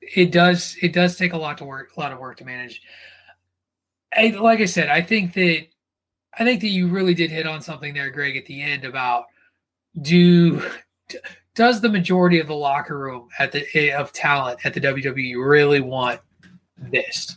[0.00, 2.82] it does it does take a lot to work a lot of work to manage.
[4.16, 5.66] I, like I said, I think that
[6.38, 9.26] I think that you really did hit on something there, Greg, at the end about
[10.00, 10.62] do
[11.54, 15.80] does the majority of the locker room at the of talent at the WWE really
[15.80, 16.20] want
[16.76, 17.36] this?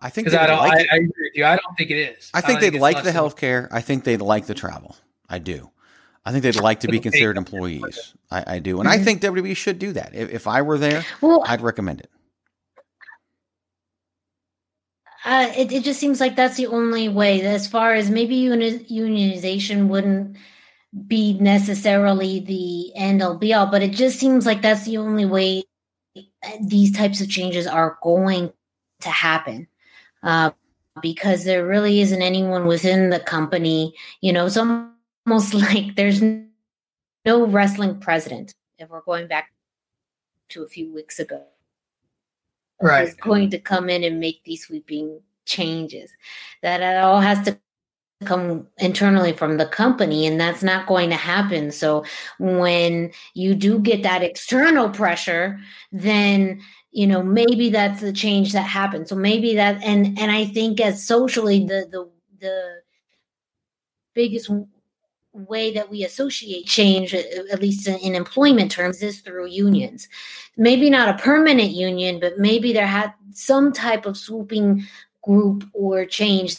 [0.00, 0.94] I think Because I don't, like I.
[0.94, 1.44] I agree with you.
[1.44, 2.30] I don't think it is.
[2.32, 3.68] I think don't they'd it's like the than- health care.
[3.72, 4.96] I think they'd like the travel.
[5.28, 5.70] I do.
[6.24, 8.14] I think they'd like to be considered employees.
[8.30, 8.80] I, I do.
[8.80, 9.04] And I Mhm.
[9.04, 10.14] think WWE should do that.
[10.14, 12.10] If, if I were there, Well, I'd recommend it.
[15.26, 17.40] Uh, it, it just seems like that's the only way.
[17.42, 20.36] As far as maybe uni- unionization wouldn't
[21.06, 25.24] be necessarily the end all be all, but it just seems like that's the only
[25.24, 25.64] way
[26.62, 28.52] these types of changes are going
[29.00, 29.66] to happen.
[30.22, 30.50] Uh,
[31.02, 36.22] because there really isn't anyone within the company, you know, it's almost like there's
[37.24, 38.54] no wrestling president.
[38.78, 39.52] If we're going back
[40.50, 41.42] to a few weeks ago,
[42.82, 43.08] Right.
[43.08, 46.10] is going to come in and make these sweeping changes.
[46.62, 47.58] That it all has to
[48.24, 51.70] come internally from the company, and that's not going to happen.
[51.70, 52.04] So
[52.38, 55.58] when you do get that external pressure,
[55.92, 56.60] then
[56.92, 59.08] you know maybe that's the change that happens.
[59.08, 62.10] So maybe that, and and I think as socially the the
[62.40, 62.82] the
[64.14, 64.50] biggest
[65.32, 70.08] way that we associate change, at least in, in employment terms, is through unions.
[70.56, 74.86] Maybe not a permanent union, but maybe there had some type of swooping
[75.22, 76.58] group or change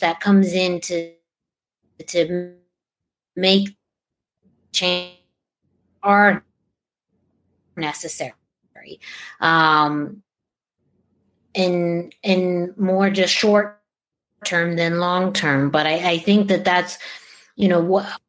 [0.00, 1.12] that comes in to
[2.06, 2.54] to
[3.34, 3.76] make
[4.72, 5.16] change
[6.02, 6.44] are
[7.76, 8.32] necessary
[9.40, 10.22] um
[11.54, 13.80] in in more just short
[14.44, 16.98] term than long term but I, I think that that's
[17.56, 18.20] you know what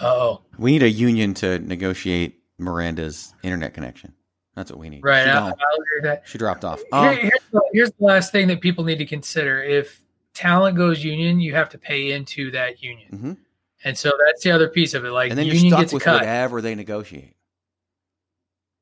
[0.00, 4.12] Oh, We need a union to negotiate Miranda's internet connection.
[4.56, 5.04] That's what we need.
[5.04, 5.24] right.
[5.24, 5.30] She.
[5.30, 5.54] I'll
[6.02, 6.22] that.
[6.26, 6.78] She dropped off.
[6.80, 9.62] Here- Um, here's, the, here's the last thing that people need to consider.
[9.62, 10.00] If
[10.34, 13.08] talent goes union, you have to pay into that union.
[13.12, 13.36] Mhm.
[13.84, 15.10] And so that's the other piece of it.
[15.10, 16.14] Like and then you're union stuck gets a with cut.
[16.20, 17.34] whatever they negotiate.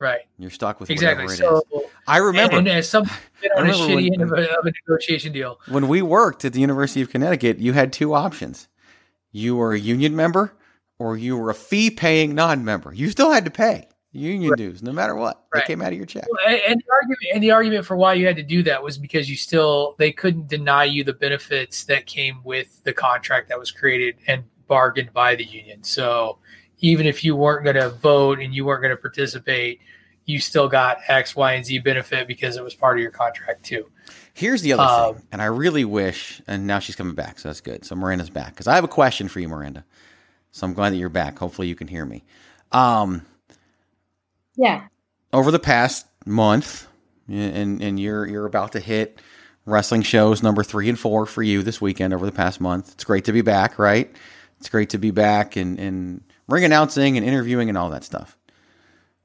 [0.00, 0.20] Right.
[0.38, 1.24] You're stuck with Exactly.
[1.26, 1.38] it is.
[1.38, 1.62] So
[2.06, 3.04] I remember and, as some
[3.56, 5.60] on a shitty when- end of a, of a negotiation deal.
[5.68, 8.68] when we worked at the University of Connecticut, you had two options.
[9.32, 10.52] You were a union member
[10.98, 12.92] or you were a fee paying non member.
[12.94, 15.44] You still had to pay union dues no matter what.
[15.52, 16.24] They came out of your check.
[16.30, 18.96] Well, and the argument and the argument for why you had to do that was
[18.96, 23.58] because you still they couldn't deny you the benefits that came with the contract that
[23.58, 25.82] was created and bargained by the union.
[25.82, 26.38] So
[26.78, 29.80] even if you weren't going to vote and you weren't going to participate,
[30.26, 33.64] you still got X, Y, and Z benefit because it was part of your contract
[33.64, 33.90] too.
[34.32, 37.48] Here's the other Um, thing, and I really wish, and now she's coming back, so
[37.48, 37.84] that's good.
[37.84, 39.84] So Miranda's back because I have a question for you, Miranda.
[40.50, 41.38] So I'm glad that you're back.
[41.38, 42.24] Hopefully you can hear me.
[42.72, 43.22] Um,
[44.56, 44.86] Yeah.
[45.32, 46.86] over the past month,
[47.28, 49.20] and and you're you're about to hit
[49.66, 52.14] wrestling shows number three and four for you this weekend.
[52.14, 54.14] Over the past month, it's great to be back, right?
[54.60, 58.36] It's great to be back and and ring announcing and interviewing and all that stuff.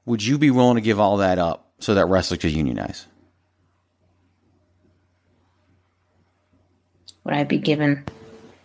[0.06, 3.06] Would you be willing to give all that up so that wrestlers could unionize?
[7.24, 8.04] Would I be given?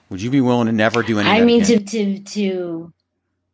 [0.09, 1.41] Would you be willing to never do anything?
[1.41, 2.93] I mean, to to to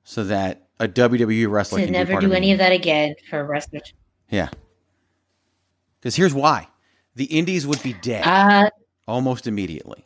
[0.03, 3.93] so that a WWE wrestler to never do any of that again for wrestlers.
[4.29, 4.49] Yeah.
[5.99, 6.67] Because here's why:
[7.15, 8.69] the Indies would be dead Uh,
[9.07, 10.03] almost immediately.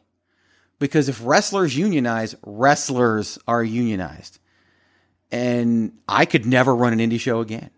[0.78, 4.40] Because if wrestlers unionize, wrestlers are unionized,
[5.32, 7.70] and I could never run an indie show again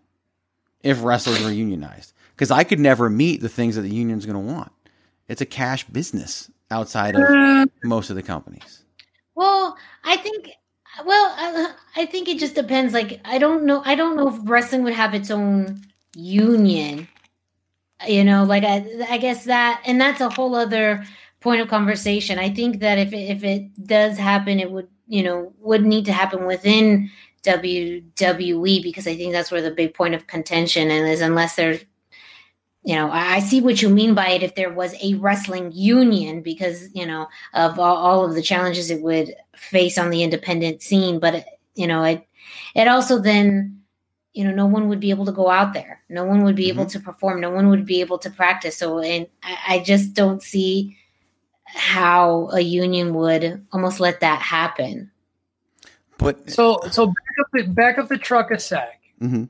[0.82, 2.12] if wrestlers are unionized.
[2.34, 4.72] Because I could never meet the things that the union's going to want.
[5.28, 8.82] It's a cash business outside of most of the companies.
[9.36, 10.50] Well, I think.
[11.04, 12.92] Well, I, think it just depends.
[12.92, 13.82] Like, I don't know.
[13.84, 15.82] I don't know if wrestling would have its own
[16.16, 17.08] union.
[18.06, 21.04] You know, like I, I guess that, and that's a whole other
[21.40, 22.38] point of conversation.
[22.38, 26.04] I think that if it, if it does happen, it would, you know, would need
[26.06, 27.10] to happen within
[27.42, 31.20] WWE because I think that's where the big point of contention is.
[31.20, 31.84] Unless there's
[32.88, 35.72] you know, I, I see what you mean by it if there was a wrestling
[35.74, 40.22] union because, you know, of all, all of the challenges it would face on the
[40.22, 41.20] independent scene.
[41.20, 42.26] But, you know, it,
[42.74, 43.82] it also then,
[44.32, 46.00] you know, no one would be able to go out there.
[46.08, 47.42] No one would be able to perform.
[47.42, 48.78] No one would be able to practice.
[48.78, 50.96] So, and I, I just don't see
[51.66, 55.10] how a union would almost let that happen.
[56.16, 59.44] But so so back up the back up the truck a sec hmm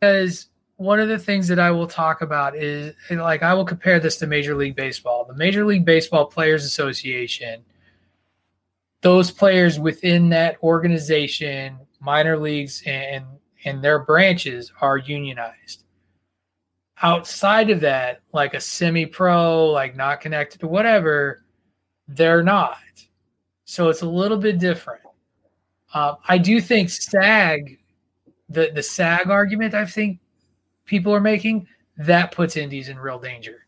[0.00, 0.46] because
[0.76, 4.16] one of the things that I will talk about is like I will compare this
[4.18, 5.24] to Major League Baseball.
[5.24, 7.64] The Major League Baseball Players Association,
[9.00, 13.24] those players within that organization, minor leagues and
[13.64, 15.84] and their branches are unionized.
[17.02, 21.44] Outside of that, like a semi-pro, like not connected to whatever,
[22.06, 22.78] they're not.
[23.64, 25.02] So it's a little bit different.
[25.92, 27.78] Um, I do think SAG,
[28.50, 30.20] the the SAG argument, I think
[30.86, 31.66] people are making
[31.98, 33.66] that puts indies in real danger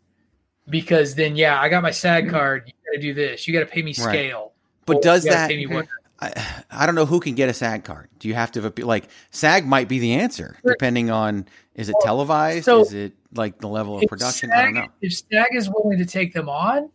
[0.68, 2.64] because then yeah, I got my SAG card.
[2.66, 3.46] You got to do this.
[3.46, 4.04] You got to pay me Mm-hmm.
[4.04, 4.12] Right.
[4.12, 4.52] scale.
[4.86, 5.50] But does that?
[5.50, 5.82] pay me
[6.20, 6.32] I,
[6.70, 8.08] I don't know who can get a SAG card.
[8.18, 12.64] Do you have to like SAG might be the answer depending on is it televised?
[12.64, 14.50] so is it like the level of production?
[14.50, 14.86] SAG, I don't know.
[15.00, 16.90] If SAG is willing to take them on,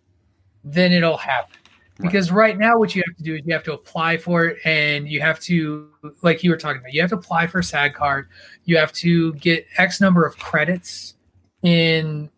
[0.64, 1.58] then it'll happen.
[2.00, 4.58] Because right now, what you have to do is you have to apply for it,
[4.66, 5.90] and you have to,
[6.24, 8.30] like you were talking about, you have to apply for a SAG card.
[8.66, 11.16] You have to get X number of credits
[11.62, 12.32] in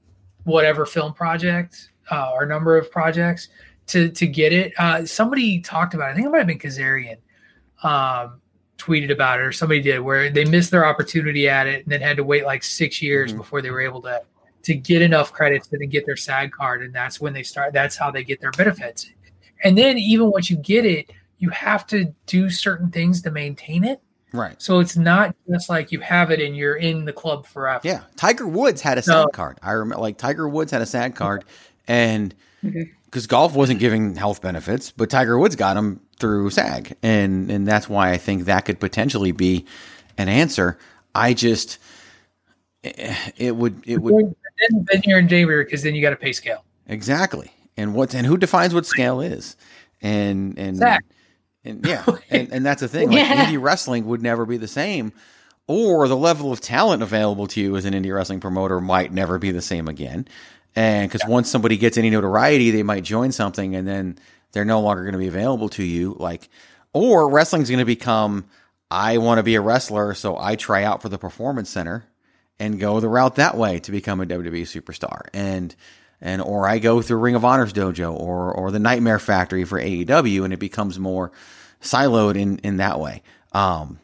[0.43, 3.47] whatever film project uh, or number of projects
[3.87, 4.73] to to get it.
[4.77, 6.09] Uh, somebody talked about.
[6.09, 6.11] It.
[6.11, 7.17] I think it might have been Kazarian.
[7.81, 8.41] Um,
[8.77, 12.01] tweeted about it or somebody did where they missed their opportunity at it and then
[12.01, 14.21] had to wait like six years before they were able to
[14.63, 17.71] to get enough credits to then get their SAG card and that's when they start
[17.71, 19.11] that's how they get their benefits.
[19.65, 23.83] And then even once you get it, you have to do certain things to maintain
[23.83, 23.99] it.
[24.31, 24.61] Right.
[24.61, 27.81] So it's not just like you have it and you're in the club forever.
[27.83, 29.57] Yeah, Tiger Woods had a SAG card.
[29.61, 31.45] I remember, like Tiger Woods had a SAG card,
[31.87, 32.33] and
[33.05, 37.65] because golf wasn't giving health benefits, but Tiger Woods got them through SAG, and and
[37.67, 39.65] that's why I think that could potentially be
[40.17, 40.77] an answer.
[41.13, 41.77] I just,
[42.83, 44.35] eh, it would, it would
[44.69, 46.65] Then, then you're in danger because then you got to pay scale.
[46.87, 49.55] exactly, and what and who defines what scale is,
[50.01, 51.01] and and SAG.
[51.63, 53.09] and yeah, and, and that's the thing.
[53.09, 53.45] Like Yeah.
[53.45, 55.11] indie wrestling would never be the same,
[55.67, 59.37] or the level of talent available to you as an indie wrestling promoter might never
[59.37, 60.27] be the same again.
[60.75, 64.17] And because once somebody gets any notoriety, they might join something, and then
[64.51, 66.15] they're no longer going to be available to you.
[66.19, 66.49] Like,
[66.93, 68.45] or wrestling's going to become,
[68.91, 72.05] I want to be a wrestler, so I try out for the performance center
[72.59, 75.27] and go the route that way to become a WWE superstar.
[75.33, 75.73] And
[76.21, 79.79] and or I go through Ring of Honor's dojo or or the Nightmare Factory for
[79.79, 81.31] AEW, and it becomes more
[81.81, 83.21] siloed in in that way.
[83.51, 83.99] Um,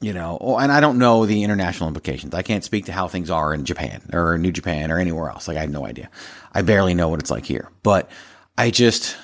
[0.00, 2.34] you know, and I don't know the international implications.
[2.34, 5.46] I can't speak to how things are in Japan or New Japan or anywhere else.
[5.46, 6.10] Like I have no idea.
[6.52, 7.70] I barely know what it's like here.
[7.84, 8.10] But
[8.58, 9.16] I just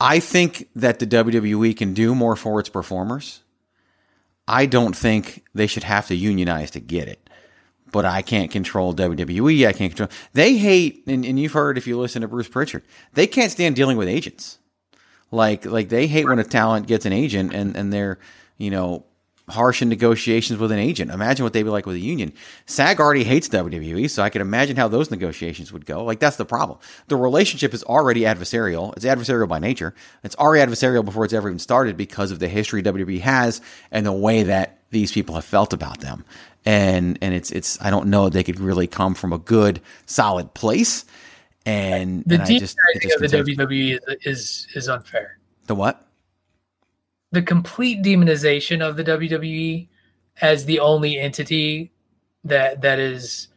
[0.00, 3.42] I think that the WWE can do more for its performers.
[4.48, 7.21] I don't think they should have to unionize to get it.
[7.92, 9.66] But I can't control WWE.
[9.68, 10.08] I can't control.
[10.32, 12.82] They hate, and, and you've heard if you listen to Bruce Pritchard,
[13.12, 14.58] they can't stand dealing with agents.
[15.30, 18.18] Like, like they hate when a talent gets an agent and, and they're,
[18.58, 19.04] you know,
[19.48, 21.10] harsh in negotiations with an agent.
[21.10, 22.32] Imagine what they'd be like with a union.
[22.66, 26.04] SAG already hates WWE, so I can imagine how those negotiations would go.
[26.04, 26.78] Like that's the problem.
[27.08, 28.94] The relationship is already adversarial.
[28.96, 29.94] It's adversarial by nature.
[30.22, 34.06] It's already adversarial before it's ever even started because of the history WWE has and
[34.06, 36.24] the way that these people have felt about them.
[36.64, 40.54] And and it's it's I don't know they could really come from a good solid
[40.54, 41.04] place.
[41.64, 43.54] And The and I just, just of the.
[43.54, 45.38] WWE is, is is unfair.
[45.66, 46.06] The what?
[47.30, 49.88] The complete demonization of the WWE
[50.40, 51.92] as the only entity
[52.44, 53.48] that that is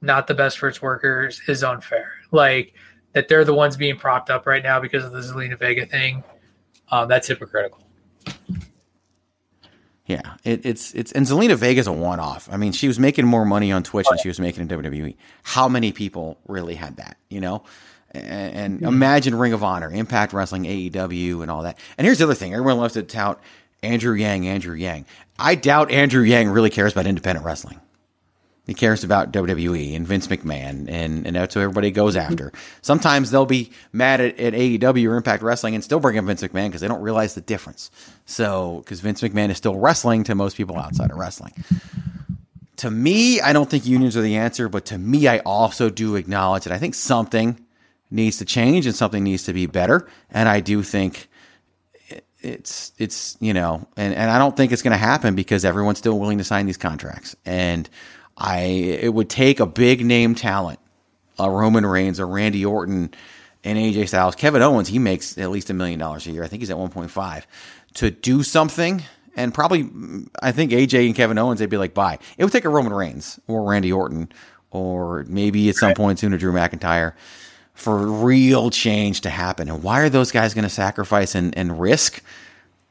[0.00, 2.12] not the best for its workers is unfair.
[2.30, 2.74] Like
[3.12, 6.24] that they're the ones being propped up right now because of the Zelina Vega thing.
[6.90, 7.82] Um, that's hypocritical.
[10.12, 12.48] Yeah, it, it's it's and Zelina Vega's a one off.
[12.52, 15.14] I mean, she was making more money on Twitch than she was making in WWE.
[15.42, 17.16] How many people really had that?
[17.28, 17.62] You know,
[18.12, 18.88] and, and Mhm.
[18.88, 21.78] imagine Ring of Honor, Impact Wrestling, AEW, and all that.
[21.96, 23.40] And here's the other thing: everyone loves to tout
[23.82, 25.06] Andrew Yang, Andrew Yang.
[25.38, 27.80] I doubt Andrew Yang really cares about independent wrestling.
[28.66, 32.52] He cares about WWE and Vince McMahon, and, and that's who everybody goes after.
[32.80, 36.42] Sometimes they'll be mad at, at AEW or Impact Wrestling and still bring up Vince
[36.42, 37.90] McMahon because they don't realize the difference.
[38.24, 41.52] So, because Vince McMahon is still wrestling to most people outside of wrestling.
[42.76, 46.14] To me, I don't think unions are the answer, but to me, I also do
[46.14, 47.58] acknowledge that I think something
[48.12, 50.08] needs to change and something needs to be better.
[50.30, 51.28] And I do think
[52.40, 55.98] it's it's you know and, and I don't think it's going to happen because everyone's
[55.98, 57.88] still willing to sign these contracts and
[58.42, 60.78] I it would take a big name talent
[61.38, 63.14] a Roman Reigns a Randy Orton
[63.64, 66.48] and AJ Styles Kevin Owens he makes at least a million dollars a year I
[66.48, 67.44] think he's at 1.5
[67.94, 69.02] to do something
[69.36, 69.88] and probably
[70.42, 72.92] I think AJ and Kevin Owens they'd be like bye it would take a Roman
[72.92, 74.32] Reigns or Randy Orton
[74.72, 77.12] or maybe at some point soon a Drew McIntyre
[77.74, 79.68] for real change to happen.
[79.68, 82.22] And why are those guys going to sacrifice and, and risk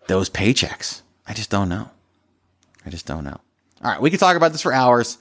[0.08, 1.02] those paychecks?
[1.28, 1.90] I just don't know.
[2.86, 3.40] I just don't know.
[3.84, 5.18] All right, we could talk about this for hours,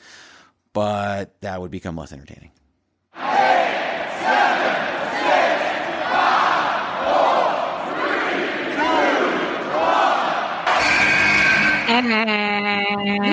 [0.73, 2.51] but that would become less entertaining.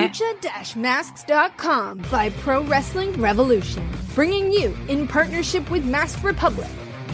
[0.08, 6.68] Lucha-Masks.com by Pro Wrestling Revolution, bringing you, in partnership with Masked Republic,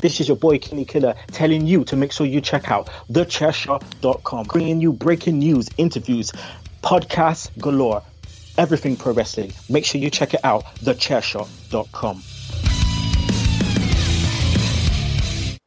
[0.00, 4.46] This is your boy Kenny Killer telling you to make sure you check out thechairshot.com,
[4.46, 6.32] bringing you breaking news, interviews,
[6.82, 8.02] podcasts galore,
[8.58, 9.52] everything pro wrestling.
[9.70, 12.22] Make sure you check it out, thechairshot.com.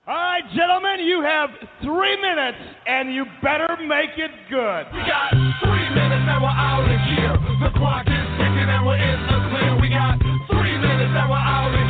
[0.08, 1.50] All right, gentlemen, you have
[1.82, 4.86] three minutes, and you better make it good.
[4.94, 7.34] We got three minutes, and we're out of here.
[7.62, 9.82] The clock is ticking, and we're in the clear.
[9.82, 10.20] We got
[10.50, 11.89] three minutes, and we're out of here.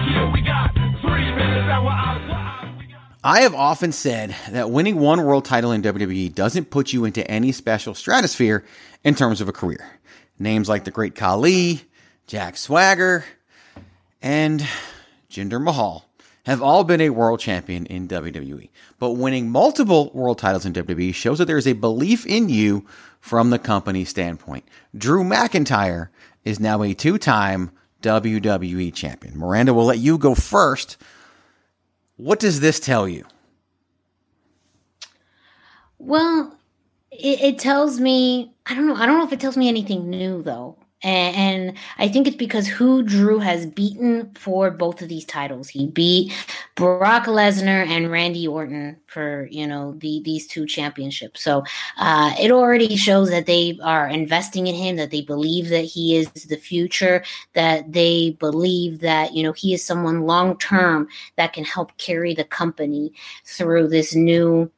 [3.22, 7.30] I have often said that winning one world title in WWE doesn't put you into
[7.30, 8.66] any special stratosphere
[9.04, 9.88] in terms of a career.
[10.40, 11.82] Names like the Great Khali,
[12.26, 13.24] Jack Swagger,
[14.22, 14.66] and
[15.30, 16.06] Jinder Mahal
[16.46, 18.70] have all been a world champion in WWE.
[18.98, 22.88] But winning multiple world titles in WWE shows that there is a belief in you
[23.20, 24.66] from the company standpoint.
[24.98, 26.10] Drew McIntyre
[26.44, 27.70] is now a two time
[28.02, 29.38] WWE champion.
[29.38, 30.98] Miranda will let you go first.
[32.20, 33.24] What does this tell you?
[36.00, 36.54] Well,
[37.12, 38.96] it, it tells me I don't know.
[38.96, 40.78] I don't know if it tells me anything new though.
[41.04, 45.68] And, I think it's because who Drew has beaten for both of these titles.
[45.70, 46.34] He beat
[46.76, 51.44] Brock Lesnar and Randy Orton for you know the these two championships.
[51.44, 51.64] So
[51.98, 56.16] uh, it already shows that they are investing in him, that they believe that he
[56.16, 57.24] is the future,
[57.54, 62.34] that they believe that you know he is someone long term that can help carry
[62.34, 63.12] the company
[63.46, 64.72] through this new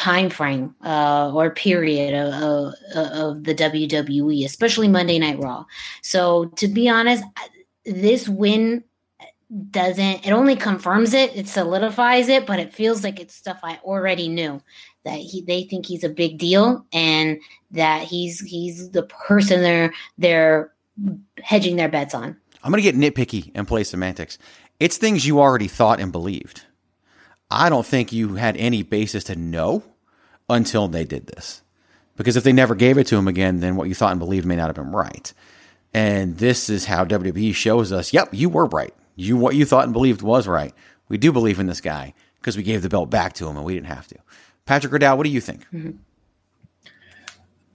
[0.00, 5.66] time frame uh, or period of, of, of the WWE, especially Monday Night Raw.
[6.00, 7.22] So to be honest,
[7.84, 8.82] this win
[9.70, 13.78] doesn't it only confirms it, it solidifies it, but it feels like it's stuff I
[13.84, 14.62] already knew
[15.04, 17.38] that he they think he's a big deal and
[17.72, 20.72] that he's he's the person they're they're
[21.42, 22.38] hedging their bets on.
[22.62, 24.38] I'm going to get nitpicky and play semantics.
[24.78, 26.64] It's things you already thought and believed.
[27.50, 29.82] I don't think you had any basis to know
[30.50, 31.62] until they did this.
[32.16, 34.44] Because if they never gave it to him again, then what you thought and believed
[34.44, 35.32] may not have been right.
[35.94, 38.94] And this is how WWE shows us, yep, you were right.
[39.16, 40.74] You what you thought and believed was right.
[41.08, 43.64] We do believe in this guy because we gave the belt back to him and
[43.64, 44.16] we didn't have to.
[44.66, 45.62] Patrick O'Dowd, what do you think?
[45.72, 45.90] Mm-hmm.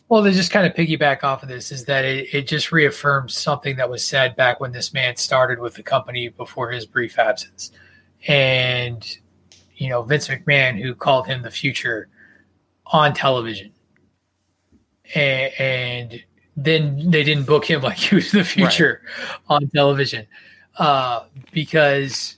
[0.08, 3.36] Well, to just kind of piggyback off of this is that it, it just reaffirms
[3.36, 7.18] something that was said back when this man started with the company before his brief
[7.18, 7.72] absence.
[8.28, 9.06] And,
[9.76, 12.08] you know, Vince McMahon, who called him the future
[12.88, 13.72] on television.
[15.14, 16.24] And, and
[16.58, 19.38] then they didn't book him like he was the future right.
[19.50, 20.28] on television
[20.78, 22.38] uh, because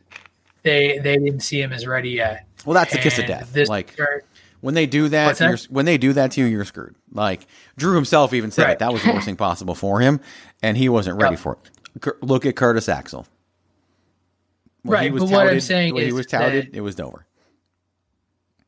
[0.63, 2.45] they they didn't see him as ready yet.
[2.65, 3.55] Well, that's a kiss of death.
[3.69, 4.25] Like start,
[4.61, 5.67] when they do that, that?
[5.69, 6.95] when they do that to you, you're screwed.
[7.11, 7.47] Like
[7.77, 8.71] Drew himself even said right.
[8.71, 8.79] it.
[8.79, 10.19] That was the worst thing possible for him,
[10.61, 11.39] and he wasn't ready yep.
[11.39, 11.57] for
[12.03, 12.23] it.
[12.23, 13.25] Look at Curtis Axel.
[14.83, 17.26] When right, but touted, what I'm saying when is he was touted, it was over.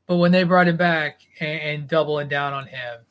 [0.09, 3.01] But when they brought him back and, and, doubling down on him,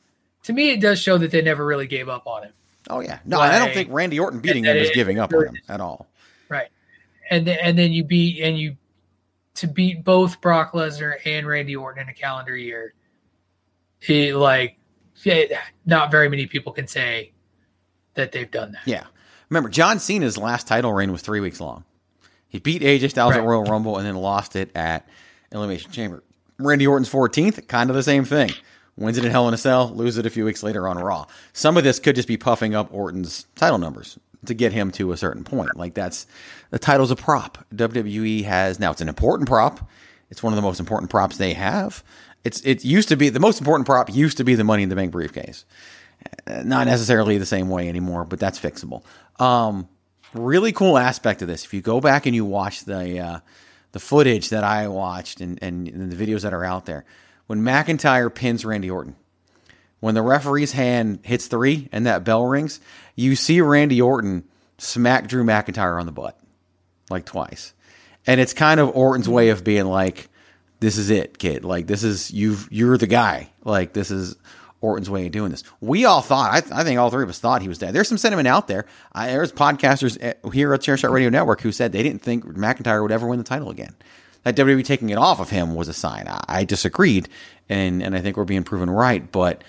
[0.43, 2.51] to me, it does show that they never really gave up on him.
[2.89, 5.45] Oh yeah, no, like, I don't think Randy Orton beating him is giving up on
[5.45, 6.07] him at all.
[6.49, 6.67] Right,
[7.31, 8.75] and then, and then you beat and you
[9.55, 12.93] to beat both Brock Lesnar and Randy Orton in a calendar year.
[14.01, 14.77] He like,
[15.23, 15.53] it,
[15.85, 17.31] not very many people can say
[18.15, 18.81] that they've done that.
[18.85, 19.05] Yeah,
[19.47, 21.85] remember John Cena's last title reign was three weeks long.
[22.49, 23.39] He beat AJ Styles right.
[23.39, 25.07] at Royal Rumble and then lost it at
[25.53, 26.23] Elimination Chamber.
[26.59, 28.51] Randy Orton's 14th, kind of the same thing.
[28.97, 31.25] Wins it in Hell in a Cell, lose it a few weeks later on Raw.
[31.53, 35.11] Some of this could just be puffing up Orton's title numbers to get him to
[35.13, 35.75] a certain point.
[35.77, 36.27] Like that's
[36.69, 37.65] the title's a prop.
[37.73, 39.89] WWE has now it's an important prop.
[40.29, 42.03] It's one of the most important props they have.
[42.43, 44.89] It's it used to be the most important prop used to be the Money in
[44.89, 45.65] the Bank briefcase.
[46.47, 49.03] Not necessarily the same way anymore, but that's fixable.
[49.39, 49.87] Um,
[50.33, 51.63] really cool aspect of this.
[51.63, 53.39] If you go back and you watch the uh,
[53.91, 57.05] the footage that I watched and, and, and the videos that are out there,
[57.47, 59.15] when McIntyre pins Randy Orton,
[59.99, 62.79] when the referee's hand hits three and that bell rings,
[63.15, 64.45] you see Randy Orton
[64.77, 66.39] smack Drew McIntyre on the butt
[67.09, 67.73] like twice.
[68.27, 70.29] And it's kind of Orton's way of being like,
[70.79, 71.65] this is it, kid.
[71.65, 73.49] Like this is you've you're the guy.
[73.63, 74.35] Like this is
[74.81, 75.63] Orton's way of doing this.
[75.81, 77.93] We all thought, I, th- I, think all three of us thought he was dead.
[77.93, 78.85] There's some sentiment out there.
[79.11, 83.01] I, there's podcasters eh, here at Chairshot Radio Network who said they didn't think McIntyre
[83.01, 83.93] would ever win the title again.
[84.43, 86.27] That WWE taking it off of him was a sign.
[86.29, 87.27] I, I disagreed,
[87.67, 89.29] and and I think we're being proven right.
[89.29, 89.65] But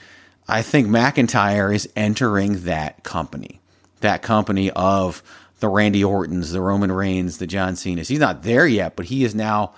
[0.47, 3.61] I think McIntyre is entering that company,
[4.01, 5.25] that company of
[5.59, 8.07] the Randy Ortons, the Roman Reigns, the John Cena's.
[8.07, 9.75] He's not there yet, but he is now.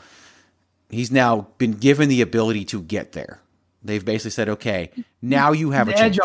[0.91, 3.41] He's now been given the ability to get there
[3.85, 4.91] They've basically said, okay,
[5.21, 6.19] now you have a chance.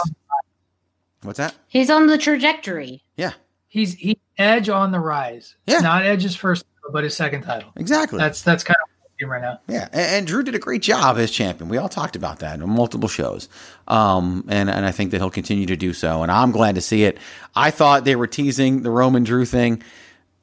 [1.24, 1.56] What's that?
[1.68, 3.04] He's on the trajectory.
[3.16, 3.34] Yeah.
[3.68, 5.56] He's he edge on the rise.
[5.66, 5.80] Yeah.
[5.80, 7.72] Not Edge's first, but his second title.
[7.76, 8.20] Exactly.
[8.20, 9.60] That's that's kind of right now.
[9.68, 11.70] Yeah, and, and, Drew did a great job as champion.
[11.70, 13.50] We all talked about that on multiple shows,
[13.88, 16.22] um, and and I think that he'll continue to do so.
[16.22, 17.18] And I'm glad to see it.
[17.56, 19.82] I thought they were teasing the Roman Drew thing,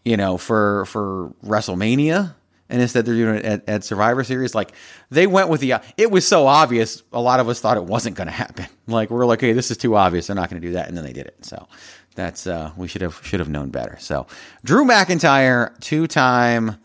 [0.04, 2.34] you know, for for WrestleMania,
[2.74, 4.52] and instead they're doing it at, at, Survivor Series.
[4.52, 4.72] Like
[5.08, 7.04] they went with the, it was so obvious.
[7.12, 8.66] A lot of us thought it wasn't going to happen.
[8.86, 10.26] Like we're like, hey, this is too obvious.
[10.26, 11.42] They're not going to do that, and then they did it.
[11.42, 11.68] So
[12.14, 13.96] that's uh, we should have should have known better.
[13.98, 14.26] So
[14.62, 16.76] Drew McIntyre, two time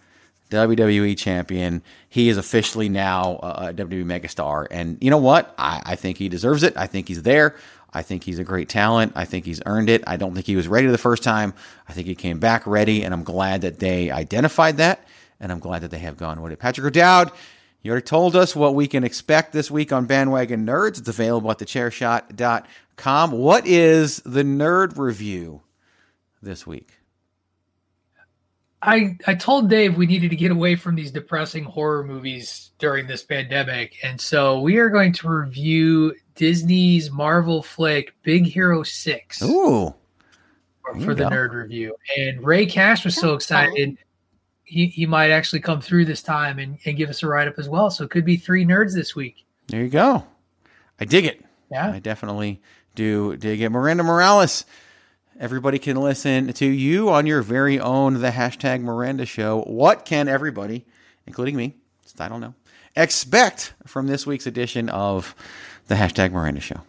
[0.50, 1.82] WWE champion.
[2.08, 5.54] He is officially now a WWE megastar, and you know what?
[5.58, 6.78] I, I think he deserves it.
[6.78, 7.58] I think he's there.
[7.94, 9.12] I think he's a great talent.
[9.18, 10.06] I think he's earned it.
[10.08, 11.54] I don't think he was ready the first time.
[11.90, 15.06] I think he came back ready, and I'm glad that they identified that
[15.40, 16.60] and I'm glad that they have gone with it.
[16.60, 17.32] Patrick O'Dowd,
[17.82, 21.00] you already told us what we can expect this week on Bandwagon Nerds.
[21.00, 23.32] It's available at thechairshot.com.
[23.32, 25.62] What is the nerd review
[26.42, 26.92] this week?
[28.82, 33.08] I, I told Dave we needed to get away from these depressing horror movies during
[33.08, 33.98] this pandemic.
[34.04, 39.42] And so we are going to review Disney's Marvel flick Big Hero 6.
[39.44, 39.94] Ooh.
[40.82, 41.96] For, for the nerd review.
[42.18, 43.98] And Ray Cash was so excited
[44.70, 47.58] he, he might actually come through this time and, and give us a write up
[47.58, 47.90] as well.
[47.90, 49.46] So it could be three nerds this week.
[49.68, 50.26] There you go.
[51.00, 51.44] I dig it.
[51.72, 51.92] Yeah.
[51.92, 52.62] I definitely
[52.96, 53.70] do dig it.
[53.70, 54.66] Miranda Morales.
[55.40, 59.62] Everybody can listen to you on your very own the hashtag Miranda show.
[59.62, 60.86] What can everybody,
[61.26, 61.76] including me,
[62.20, 62.54] I don't know,
[62.96, 65.34] expect from this week's edition of
[65.88, 66.82] the hashtag Miranda show?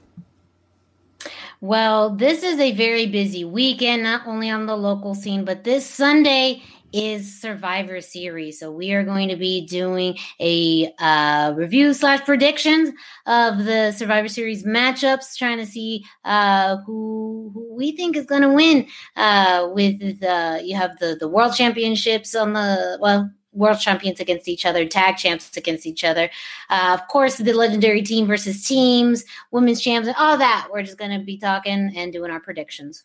[1.61, 5.86] Well, this is a very busy weekend, not only on the local scene, but this
[5.86, 6.62] Sunday
[6.93, 8.59] is Survivor Series.
[8.59, 12.91] So we are going to be doing a uh, review slash predictions
[13.27, 18.43] of the Survivor Series matchups, trying to see uh, who, who we think is going
[18.43, 18.87] to win.
[19.17, 23.31] Uh, with the you have the the World Championships on the well.
[23.53, 26.31] World champions against each other, tag champs against each other.
[26.69, 30.69] Uh, of course, the legendary team versus teams, women's champs, and all that.
[30.71, 33.03] We're just going to be talking and doing our predictions.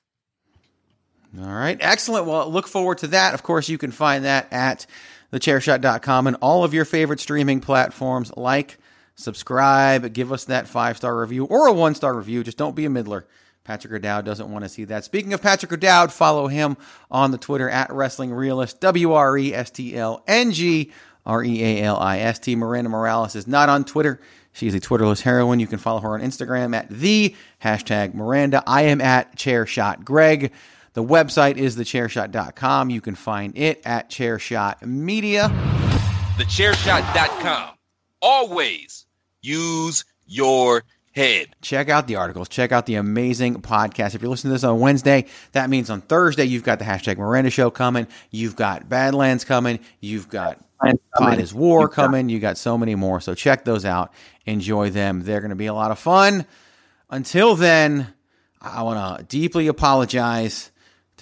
[1.42, 1.78] All right.
[1.80, 2.26] Excellent.
[2.26, 3.34] Well, look forward to that.
[3.34, 4.86] Of course, you can find that at
[5.34, 8.32] thechairshot.com and all of your favorite streaming platforms.
[8.38, 8.78] Like,
[9.16, 12.44] subscribe, give us that five star review or a one star review.
[12.44, 13.26] Just don't be a middler.
[13.64, 15.04] Patrick O'Dowd doesn't want to see that.
[15.04, 16.78] Speaking of Patrick O'Dowd, follow him
[17.10, 20.92] on the Twitter at Wrestling Realist, W R E S T L N G
[21.26, 22.56] R E A L I S T.
[22.56, 24.22] Miranda Morales is not on Twitter.
[24.54, 25.60] She's a Twitterless heroine.
[25.60, 28.64] You can follow her on Instagram at the hashtag Miranda.
[28.66, 30.54] I am at Chairshot Greg.
[30.96, 32.90] The website is thechairshot.com.
[32.90, 35.50] You can find it at Chairshot Media.
[36.38, 37.76] Thechairshot.com.
[38.22, 39.06] Always
[39.42, 41.48] use your head.
[41.62, 42.48] Check out the articles.
[42.48, 44.16] Check out the amazing podcast.
[44.16, 47.18] If you're listening to this on Wednesday, that means on Thursday you've got the hashtag
[47.18, 48.08] Miranda Show coming.
[48.32, 49.82] You've got Badlands coming.
[50.00, 50.64] You've got
[51.18, 52.30] Pod is War coming.
[52.30, 53.20] You got so many more.
[53.20, 54.14] So check those out.
[54.46, 55.24] Enjoy them.
[55.24, 56.46] They're going to be a lot of fun.
[57.10, 58.14] Until then,
[58.62, 60.72] I want to deeply apologize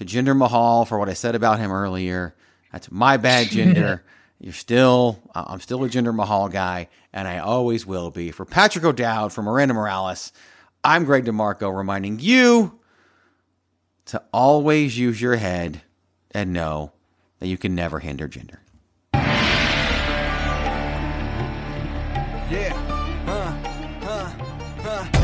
[0.04, 2.36] to Jinder Mahal for what I said about him earlier.
[2.72, 4.02] That's my bad, Jinder.
[4.40, 8.32] You're still, I'm still a Jinder Mahal guy, and I always will be.
[8.32, 10.34] For Patrick O'Dowd, for Miranda Morales,
[10.84, 12.80] I'm Greg DeMarco reminding you
[14.06, 15.82] to always use your head
[16.32, 16.92] and know
[17.40, 18.58] that you can never hinder Jinder.
[22.52, 22.74] Yeah.
[23.26, 23.56] Uh,
[24.06, 24.34] uh,
[24.90, 25.24] uh.